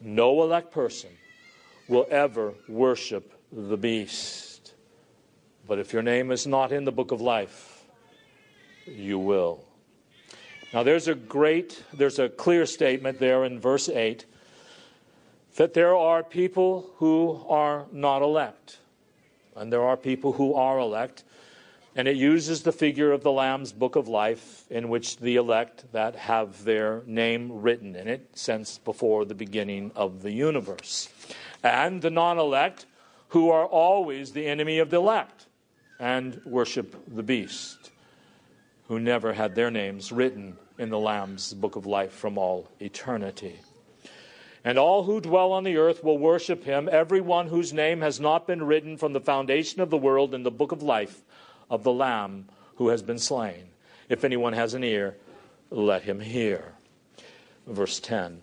No 0.00 0.42
elect 0.42 0.70
person 0.70 1.10
will 1.88 2.06
ever 2.10 2.54
worship 2.68 3.32
the 3.52 3.76
beast. 3.76 4.74
But 5.66 5.78
if 5.78 5.92
your 5.92 6.02
name 6.02 6.30
is 6.30 6.46
not 6.46 6.72
in 6.72 6.84
the 6.84 6.92
book 6.92 7.12
of 7.12 7.20
life, 7.20 7.84
you 8.86 9.18
will. 9.18 9.64
Now 10.72 10.82
there's 10.82 11.08
a 11.08 11.14
great, 11.14 11.82
there's 11.92 12.18
a 12.18 12.28
clear 12.28 12.66
statement 12.66 13.18
there 13.18 13.44
in 13.44 13.58
verse 13.60 13.88
8 13.88 14.24
that 15.56 15.74
there 15.74 15.96
are 15.96 16.22
people 16.22 16.90
who 16.96 17.44
are 17.48 17.86
not 17.92 18.22
elect 18.22 18.78
and 19.58 19.72
there 19.72 19.82
are 19.82 19.96
people 19.96 20.32
who 20.32 20.54
are 20.54 20.78
elect. 20.78 21.24
And 21.96 22.06
it 22.06 22.16
uses 22.16 22.62
the 22.62 22.72
figure 22.72 23.10
of 23.10 23.22
the 23.22 23.32
Lamb's 23.32 23.72
book 23.72 23.96
of 23.96 24.06
life, 24.06 24.64
in 24.70 24.88
which 24.88 25.16
the 25.16 25.36
elect 25.36 25.90
that 25.92 26.14
have 26.14 26.64
their 26.64 27.02
name 27.06 27.60
written 27.60 27.96
in 27.96 28.06
it 28.06 28.28
since 28.34 28.78
before 28.78 29.24
the 29.24 29.34
beginning 29.34 29.90
of 29.96 30.22
the 30.22 30.30
universe. 30.30 31.08
And 31.62 32.00
the 32.00 32.10
non 32.10 32.38
elect, 32.38 32.86
who 33.28 33.50
are 33.50 33.66
always 33.66 34.32
the 34.32 34.46
enemy 34.46 34.78
of 34.78 34.90
the 34.90 34.96
elect 34.96 35.46
and 35.98 36.40
worship 36.44 36.96
the 37.08 37.22
beast, 37.22 37.90
who 38.88 38.98
never 38.98 39.32
had 39.32 39.54
their 39.54 39.70
names 39.70 40.12
written 40.12 40.56
in 40.78 40.90
the 40.90 40.98
Lamb's 40.98 41.52
book 41.52 41.76
of 41.76 41.86
life 41.86 42.12
from 42.12 42.38
all 42.38 42.68
eternity. 42.80 43.60
And 44.64 44.78
all 44.78 45.04
who 45.04 45.20
dwell 45.20 45.52
on 45.52 45.64
the 45.64 45.76
earth 45.76 46.02
will 46.02 46.18
worship 46.18 46.64
him, 46.64 46.88
everyone 46.90 47.48
whose 47.48 47.72
name 47.72 48.00
has 48.00 48.20
not 48.20 48.46
been 48.46 48.62
written 48.62 48.96
from 48.96 49.12
the 49.12 49.20
foundation 49.20 49.80
of 49.80 49.90
the 49.90 49.96
world 49.96 50.34
in 50.34 50.42
the 50.42 50.50
book 50.50 50.72
of 50.72 50.82
life 50.82 51.22
of 51.70 51.84
the 51.84 51.92
Lamb 51.92 52.48
who 52.76 52.88
has 52.88 53.02
been 53.02 53.18
slain. 53.18 53.68
If 54.08 54.24
anyone 54.24 54.52
has 54.52 54.74
an 54.74 54.84
ear, 54.84 55.16
let 55.70 56.02
him 56.02 56.20
hear. 56.20 56.72
Verse 57.66 58.00
10 58.00 58.40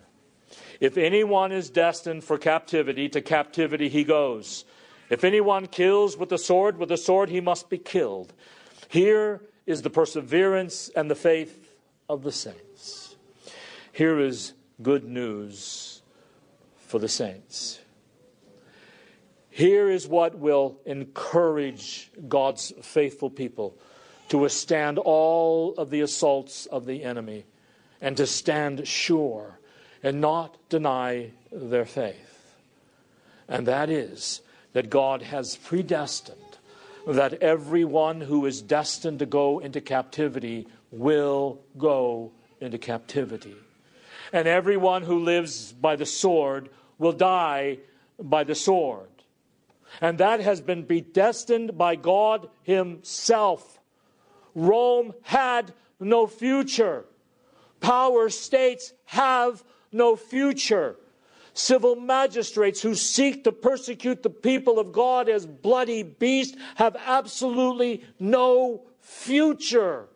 If 0.80 0.96
anyone 0.96 1.52
is 1.52 1.70
destined 1.70 2.24
for 2.24 2.38
captivity, 2.38 3.08
to 3.10 3.20
captivity 3.20 3.88
he 3.88 4.04
goes. 4.04 4.64
If 5.08 5.24
anyone 5.24 5.66
kills 5.66 6.16
with 6.16 6.30
the 6.30 6.38
sword, 6.38 6.78
with 6.78 6.88
the 6.88 6.96
sword 6.96 7.28
he 7.28 7.40
must 7.40 7.70
be 7.70 7.78
killed. 7.78 8.32
Here 8.88 9.40
is 9.66 9.82
the 9.82 9.90
perseverance 9.90 10.88
and 10.94 11.10
the 11.10 11.14
faith 11.14 11.74
of 12.08 12.22
the 12.22 12.32
saints. 12.32 13.16
Here 13.92 14.18
is 14.20 14.52
good 14.82 15.04
news 15.04 16.02
for 16.86 16.98
the 16.98 17.08
saints. 17.08 17.80
Here 19.50 19.88
is 19.88 20.06
what 20.06 20.38
will 20.38 20.78
encourage 20.84 22.10
God's 22.28 22.72
faithful 22.82 23.30
people 23.30 23.78
to 24.28 24.38
withstand 24.38 24.98
all 24.98 25.74
of 25.78 25.90
the 25.90 26.00
assaults 26.00 26.66
of 26.66 26.84
the 26.84 27.02
enemy 27.04 27.46
and 28.00 28.16
to 28.18 28.26
stand 28.26 28.86
sure 28.86 29.58
and 30.02 30.20
not 30.20 30.56
deny 30.68 31.30
their 31.50 31.86
faith. 31.86 32.54
And 33.48 33.66
that 33.66 33.88
is 33.88 34.42
that 34.76 34.90
God 34.90 35.22
has 35.22 35.56
predestined 35.56 36.58
that 37.06 37.42
everyone 37.42 38.20
who 38.20 38.44
is 38.44 38.60
destined 38.60 39.20
to 39.20 39.24
go 39.24 39.58
into 39.58 39.80
captivity 39.80 40.68
will 40.90 41.62
go 41.78 42.30
into 42.60 42.76
captivity. 42.76 43.56
And 44.34 44.46
everyone 44.46 45.02
who 45.02 45.20
lives 45.20 45.72
by 45.72 45.96
the 45.96 46.04
sword 46.04 46.68
will 46.98 47.14
die 47.14 47.78
by 48.20 48.44
the 48.44 48.54
sword. 48.54 49.08
And 50.02 50.18
that 50.18 50.40
has 50.40 50.60
been 50.60 50.84
predestined 50.84 51.78
by 51.78 51.96
God 51.96 52.46
Himself. 52.62 53.80
Rome 54.54 55.14
had 55.22 55.72
no 55.98 56.26
future. 56.26 57.06
Power 57.80 58.28
states 58.28 58.92
have 59.06 59.64
no 59.90 60.16
future. 60.16 60.96
Civil 61.56 61.96
magistrates 61.96 62.82
who 62.82 62.94
seek 62.94 63.44
to 63.44 63.50
persecute 63.50 64.22
the 64.22 64.28
people 64.28 64.78
of 64.78 64.92
God 64.92 65.26
as 65.26 65.46
bloody 65.46 66.02
beasts 66.02 66.54
have 66.74 66.98
absolutely 67.06 68.04
no 68.20 68.82
future. 69.00 70.06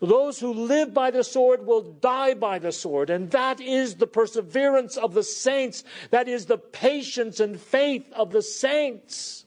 Those 0.00 0.38
who 0.38 0.52
live 0.52 0.94
by 0.94 1.10
the 1.10 1.24
sword 1.24 1.66
will 1.66 1.82
die 1.82 2.34
by 2.34 2.60
the 2.60 2.70
sword. 2.70 3.10
And 3.10 3.32
that 3.32 3.60
is 3.60 3.96
the 3.96 4.06
perseverance 4.06 4.96
of 4.96 5.12
the 5.12 5.24
saints. 5.24 5.82
That 6.10 6.28
is 6.28 6.46
the 6.46 6.58
patience 6.58 7.40
and 7.40 7.60
faith 7.60 8.06
of 8.12 8.30
the 8.30 8.42
saints. 8.42 9.44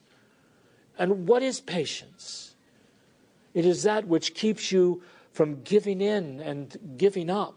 And 0.98 1.26
what 1.26 1.42
is 1.42 1.58
patience? 1.62 2.54
It 3.54 3.64
is 3.64 3.84
that 3.84 4.06
which 4.06 4.34
keeps 4.34 4.70
you 4.70 5.02
from 5.32 5.62
giving 5.62 6.02
in 6.02 6.40
and 6.40 6.76
giving 6.98 7.30
up. 7.30 7.54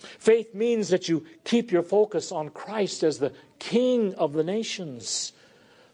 Faith 0.00 0.54
means 0.54 0.88
that 0.88 1.08
you 1.08 1.24
keep 1.44 1.70
your 1.70 1.82
focus 1.82 2.32
on 2.32 2.48
Christ 2.48 3.02
as 3.02 3.18
the 3.18 3.32
King 3.58 4.14
of 4.14 4.32
the 4.32 4.44
nations, 4.44 5.32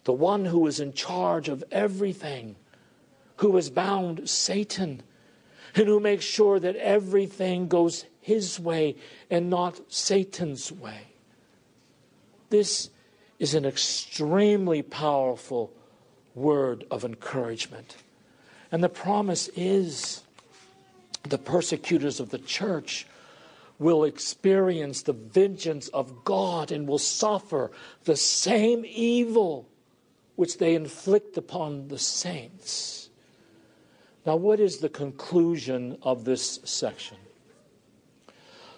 the 0.04 0.12
one 0.12 0.44
who 0.44 0.66
is 0.66 0.80
in 0.80 0.92
charge 0.92 1.48
of 1.48 1.64
everything, 1.72 2.56
who 3.36 3.56
has 3.56 3.68
bound 3.68 4.28
Satan 4.28 5.02
and 5.74 5.86
who 5.86 6.00
makes 6.00 6.24
sure 6.24 6.58
that 6.58 6.76
everything 6.76 7.68
goes 7.68 8.06
his 8.20 8.58
way 8.58 8.96
and 9.30 9.50
not 9.50 9.80
Satan's 9.92 10.72
way. 10.72 11.00
This 12.48 12.90
is 13.38 13.54
an 13.54 13.64
extremely 13.66 14.82
powerful 14.82 15.72
word 16.34 16.84
of 16.90 17.04
encouragement. 17.04 17.96
And 18.72 18.82
the 18.82 18.88
promise 18.88 19.48
is 19.56 20.22
the 21.24 21.38
persecutors 21.38 22.20
of 22.20 22.30
the 22.30 22.38
church 22.38 23.06
will 23.78 24.04
experience 24.04 25.02
the 25.02 25.12
vengeance 25.12 25.88
of 25.88 26.24
God 26.24 26.72
and 26.72 26.88
will 26.88 26.98
suffer 26.98 27.70
the 28.04 28.16
same 28.16 28.84
evil 28.86 29.68
which 30.36 30.58
they 30.58 30.74
inflict 30.74 31.36
upon 31.36 31.88
the 31.88 31.98
saints. 31.98 33.10
Now, 34.24 34.36
what 34.36 34.60
is 34.60 34.78
the 34.78 34.88
conclusion 34.88 35.98
of 36.02 36.24
this 36.24 36.60
section? 36.64 37.18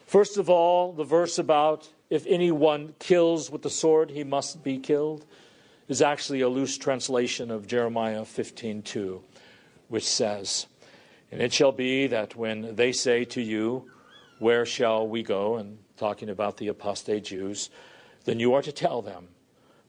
First 0.06 0.36
of 0.36 0.48
all, 0.48 0.92
the 0.92 1.04
verse 1.04 1.38
about 1.38 1.88
if 2.10 2.26
anyone 2.26 2.94
kills 2.98 3.50
with 3.50 3.62
the 3.62 3.70
sword, 3.70 4.10
he 4.10 4.24
must 4.24 4.62
be 4.62 4.78
killed 4.78 5.26
is 5.88 6.02
actually 6.02 6.40
a 6.40 6.48
loose 6.48 6.78
translation 6.78 7.50
of 7.50 7.66
Jeremiah 7.66 8.24
15:2, 8.24 9.22
which 9.88 10.04
says, 10.04 10.66
"And 11.30 11.42
it 11.42 11.52
shall 11.52 11.72
be 11.72 12.06
that 12.06 12.36
when 12.36 12.76
they 12.76 12.92
say 12.92 13.24
to 13.26 13.42
you, 13.42 13.90
where 14.38 14.66
shall 14.66 15.06
we 15.06 15.22
go?" 15.22 15.56
and 15.56 15.78
talking 15.96 16.28
about 16.28 16.56
the 16.58 16.68
apostate 16.68 17.24
Jews, 17.24 17.70
then 18.24 18.40
you 18.40 18.54
are 18.54 18.62
to 18.62 18.72
tell 18.72 19.02
them, 19.02 19.28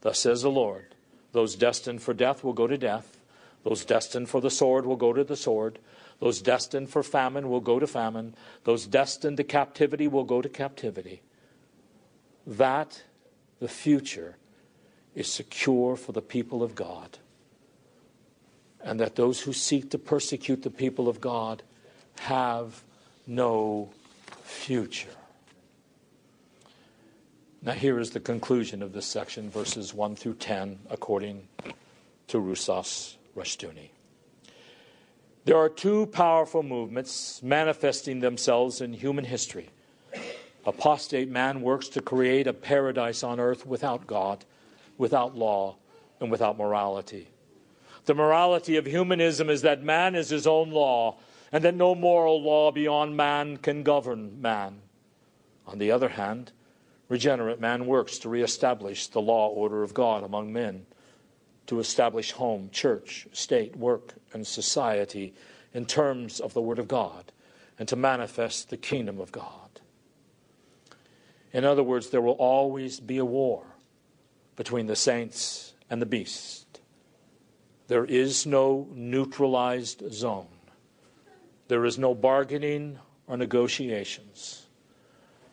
thus 0.00 0.18
says 0.18 0.42
the 0.42 0.50
Lord, 0.50 0.94
those 1.32 1.54
destined 1.54 2.02
for 2.02 2.14
death 2.14 2.42
will 2.42 2.52
go 2.52 2.66
to 2.66 2.78
death 2.78 3.20
those 3.62 3.84
destined 3.84 4.28
for 4.28 4.40
the 4.40 4.50
sword 4.50 4.86
will 4.86 4.96
go 4.96 5.12
to 5.12 5.24
the 5.24 5.36
sword. 5.36 5.78
Those 6.18 6.40
destined 6.40 6.90
for 6.90 7.02
famine 7.02 7.48
will 7.48 7.60
go 7.60 7.78
to 7.78 7.86
famine. 7.86 8.34
Those 8.64 8.86
destined 8.86 9.36
to 9.36 9.44
captivity 9.44 10.08
will 10.08 10.24
go 10.24 10.40
to 10.40 10.48
captivity. 10.48 11.22
That, 12.46 13.02
the 13.58 13.68
future, 13.68 14.36
is 15.14 15.30
secure 15.30 15.96
for 15.96 16.12
the 16.12 16.22
people 16.22 16.62
of 16.62 16.74
God. 16.74 17.18
And 18.82 18.98
that 18.98 19.16
those 19.16 19.42
who 19.42 19.52
seek 19.52 19.90
to 19.90 19.98
persecute 19.98 20.62
the 20.62 20.70
people 20.70 21.08
of 21.08 21.20
God 21.20 21.62
have 22.20 22.82
no 23.26 23.90
future. 24.50 25.10
Now, 27.62 27.72
here 27.72 27.98
is 27.98 28.10
the 28.10 28.20
conclusion 28.20 28.82
of 28.82 28.92
this 28.92 29.06
section, 29.06 29.50
verses 29.50 29.92
1 29.94 30.16
through 30.16 30.34
10, 30.34 30.78
according 30.90 31.46
to 32.28 32.38
Rousas 32.38 33.16
Rushdoony. 33.36 33.90
There 35.44 35.56
are 35.56 35.68
two 35.68 36.06
powerful 36.06 36.62
movements 36.62 37.42
manifesting 37.42 38.20
themselves 38.20 38.80
in 38.80 38.92
human 38.92 39.24
history. 39.24 39.70
Apostate 40.66 41.30
man 41.30 41.62
works 41.62 41.88
to 41.88 42.02
create 42.02 42.46
a 42.46 42.52
paradise 42.52 43.22
on 43.22 43.40
earth 43.40 43.66
without 43.66 44.06
God, 44.06 44.44
without 44.98 45.36
law, 45.36 45.76
and 46.20 46.30
without 46.30 46.58
morality. 46.58 47.28
The 48.04 48.14
morality 48.14 48.76
of 48.76 48.86
humanism 48.86 49.50
is 49.50 49.62
that 49.62 49.82
man 49.82 50.14
is 50.14 50.28
his 50.30 50.46
own 50.46 50.70
law, 50.70 51.16
and 51.52 51.64
that 51.64 51.74
no 51.74 51.94
moral 51.94 52.42
law 52.42 52.70
beyond 52.70 53.16
man 53.16 53.56
can 53.56 53.82
govern 53.82 54.40
man. 54.40 54.82
On 55.66 55.78
the 55.78 55.90
other 55.90 56.10
hand, 56.10 56.52
regenerate 57.08 57.60
man 57.60 57.86
works 57.86 58.18
to 58.18 58.28
reestablish 58.28 59.08
the 59.08 59.20
law 59.20 59.48
order 59.48 59.82
of 59.82 59.94
God 59.94 60.22
among 60.22 60.52
men 60.52 60.86
to 61.66 61.78
establish 61.78 62.32
home, 62.32 62.68
church, 62.72 63.28
state, 63.32 63.76
work, 63.76 64.14
and 64.32 64.46
society 64.46 65.34
in 65.72 65.86
terms 65.86 66.40
of 66.40 66.52
the 66.52 66.60
Word 66.60 66.78
of 66.78 66.88
God 66.88 67.32
and 67.78 67.86
to 67.88 67.96
manifest 67.96 68.70
the 68.70 68.76
kingdom 68.76 69.20
of 69.20 69.32
God. 69.32 69.80
In 71.52 71.64
other 71.64 71.82
words, 71.82 72.10
there 72.10 72.20
will 72.20 72.34
always 72.34 73.00
be 73.00 73.18
a 73.18 73.24
war 73.24 73.64
between 74.56 74.86
the 74.86 74.96
saints 74.96 75.74
and 75.88 76.02
the 76.02 76.06
beast. 76.06 76.80
There 77.88 78.04
is 78.04 78.46
no 78.46 78.88
neutralized 78.92 80.12
zone. 80.12 80.46
There 81.70 81.84
is 81.84 82.00
no 82.00 82.16
bargaining 82.16 82.98
or 83.28 83.36
negotiations. 83.36 84.66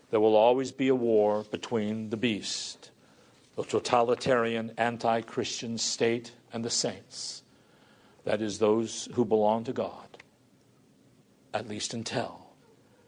There 0.09 0.19
will 0.19 0.35
always 0.35 0.71
be 0.71 0.87
a 0.87 0.95
war 0.95 1.45
between 1.51 2.09
the 2.09 2.17
beast 2.17 2.89
the 3.55 3.63
totalitarian 3.63 4.73
anti 4.79 5.21
Christian 5.21 5.77
state 5.77 6.31
and 6.51 6.65
the 6.65 6.71
saints. 6.71 7.43
That 8.23 8.41
is, 8.41 8.57
those 8.57 9.07
who 9.13 9.25
belong 9.25 9.65
to 9.65 9.73
God, 9.73 10.07
at 11.53 11.67
least 11.67 11.93
until 11.93 12.47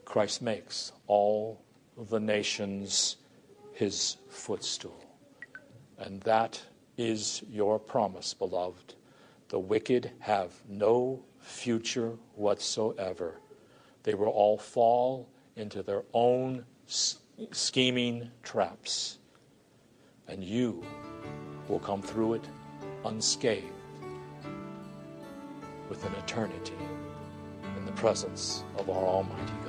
Christ 0.06 0.44
makes 0.44 0.92
all 1.08 1.64
the 1.98 2.20
nations 2.20 3.16
his 3.74 4.18
footstool. 4.30 5.04
And 5.98 6.22
that 6.22 6.62
is 6.96 7.42
your 7.50 7.80
promise, 7.80 8.36
beloved. 8.36 8.94
The 9.48 9.58
wicked 9.58 10.12
have 10.20 10.54
no 10.68 11.24
future 11.50 12.14
whatsoever. 12.36 13.40
They 14.04 14.14
will 14.14 14.28
all 14.28 14.58
fall 14.58 15.28
into 15.56 15.84
their 15.84 16.04
own 16.14 16.66
scheming 17.52 18.32
traps 18.44 19.20
and 20.28 20.44
you 20.44 20.84
will 21.68 21.80
come 21.80 22.02
through 22.02 22.36
it 22.36 22.48
unscathed 23.06 23.66
with 25.90 26.06
an 26.06 26.14
eternity 26.16 26.74
in 27.78 27.86
the 27.86 27.92
presence 27.94 28.64
of 28.78 28.90
our 28.90 29.04
Almighty 29.04 29.54
God. 29.66 29.69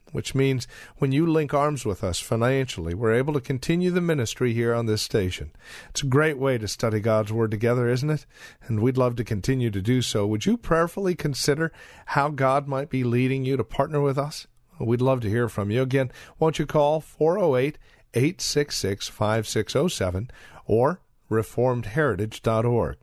which 0.11 0.35
means 0.35 0.67
when 0.97 1.11
you 1.11 1.25
link 1.25 1.53
arms 1.53 1.85
with 1.85 2.03
us 2.03 2.19
financially, 2.19 2.93
we're 2.93 3.13
able 3.13 3.33
to 3.33 3.41
continue 3.41 3.91
the 3.91 4.01
ministry 4.01 4.53
here 4.53 4.73
on 4.73 4.85
this 4.85 5.01
station. 5.01 5.51
It's 5.89 6.03
a 6.03 6.07
great 6.07 6.37
way 6.37 6.57
to 6.57 6.67
study 6.67 6.99
God's 6.99 7.31
Word 7.31 7.51
together, 7.51 7.87
isn't 7.87 8.09
it? 8.09 8.25
And 8.67 8.79
we'd 8.79 8.97
love 8.97 9.15
to 9.17 9.23
continue 9.23 9.71
to 9.71 9.81
do 9.81 10.01
so. 10.01 10.25
Would 10.27 10.45
you 10.45 10.57
prayerfully 10.57 11.15
consider 11.15 11.71
how 12.07 12.29
God 12.29 12.67
might 12.67 12.89
be 12.89 13.03
leading 13.03 13.45
you 13.45 13.57
to 13.57 13.63
partner 13.63 14.01
with 14.01 14.17
us? 14.17 14.47
We'd 14.79 15.01
love 15.01 15.21
to 15.21 15.29
hear 15.29 15.47
from 15.47 15.69
you. 15.69 15.81
Again, 15.81 16.11
won't 16.39 16.59
you 16.59 16.65
call 16.65 17.01
408 17.01 17.77
866 18.13 19.07
5607 19.07 20.31
or 20.65 21.01
reformedheritage.org. 21.29 22.97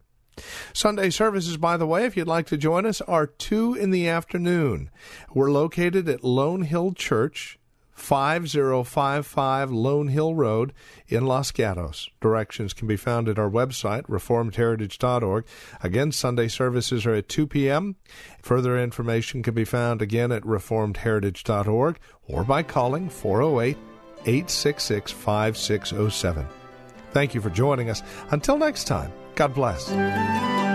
Sunday 0.72 1.10
services, 1.10 1.56
by 1.56 1.76
the 1.76 1.86
way, 1.86 2.04
if 2.04 2.16
you'd 2.16 2.28
like 2.28 2.46
to 2.46 2.56
join 2.56 2.86
us, 2.86 3.00
are 3.02 3.26
2 3.26 3.74
in 3.74 3.90
the 3.90 4.08
afternoon. 4.08 4.90
We're 5.32 5.50
located 5.50 6.08
at 6.08 6.24
Lone 6.24 6.62
Hill 6.62 6.92
Church, 6.92 7.58
5055 7.98 9.70
Lone 9.72 10.08
Hill 10.08 10.34
Road 10.34 10.72
in 11.08 11.26
Los 11.26 11.50
Gatos. 11.50 12.08
Directions 12.20 12.72
can 12.72 12.86
be 12.86 12.96
found 12.96 13.28
at 13.28 13.38
our 13.38 13.50
website, 13.50 14.02
reformedheritage.org. 14.02 15.44
Again, 15.82 16.12
Sunday 16.12 16.48
services 16.48 17.04
are 17.06 17.14
at 17.14 17.28
2 17.28 17.46
p.m. 17.46 17.96
Further 18.42 18.78
information 18.78 19.42
can 19.42 19.54
be 19.54 19.64
found 19.64 20.00
again 20.00 20.32
at 20.32 20.42
reformedheritage.org 20.42 21.98
or 22.26 22.44
by 22.44 22.62
calling 22.62 23.08
408 23.08 23.76
866 24.20 25.12
5607. 25.12 26.46
Thank 27.10 27.34
you 27.34 27.40
for 27.40 27.50
joining 27.50 27.90
us. 27.90 28.02
Until 28.30 28.58
next 28.58 28.84
time, 28.84 29.12
God 29.38 29.54
bless. 29.54 30.67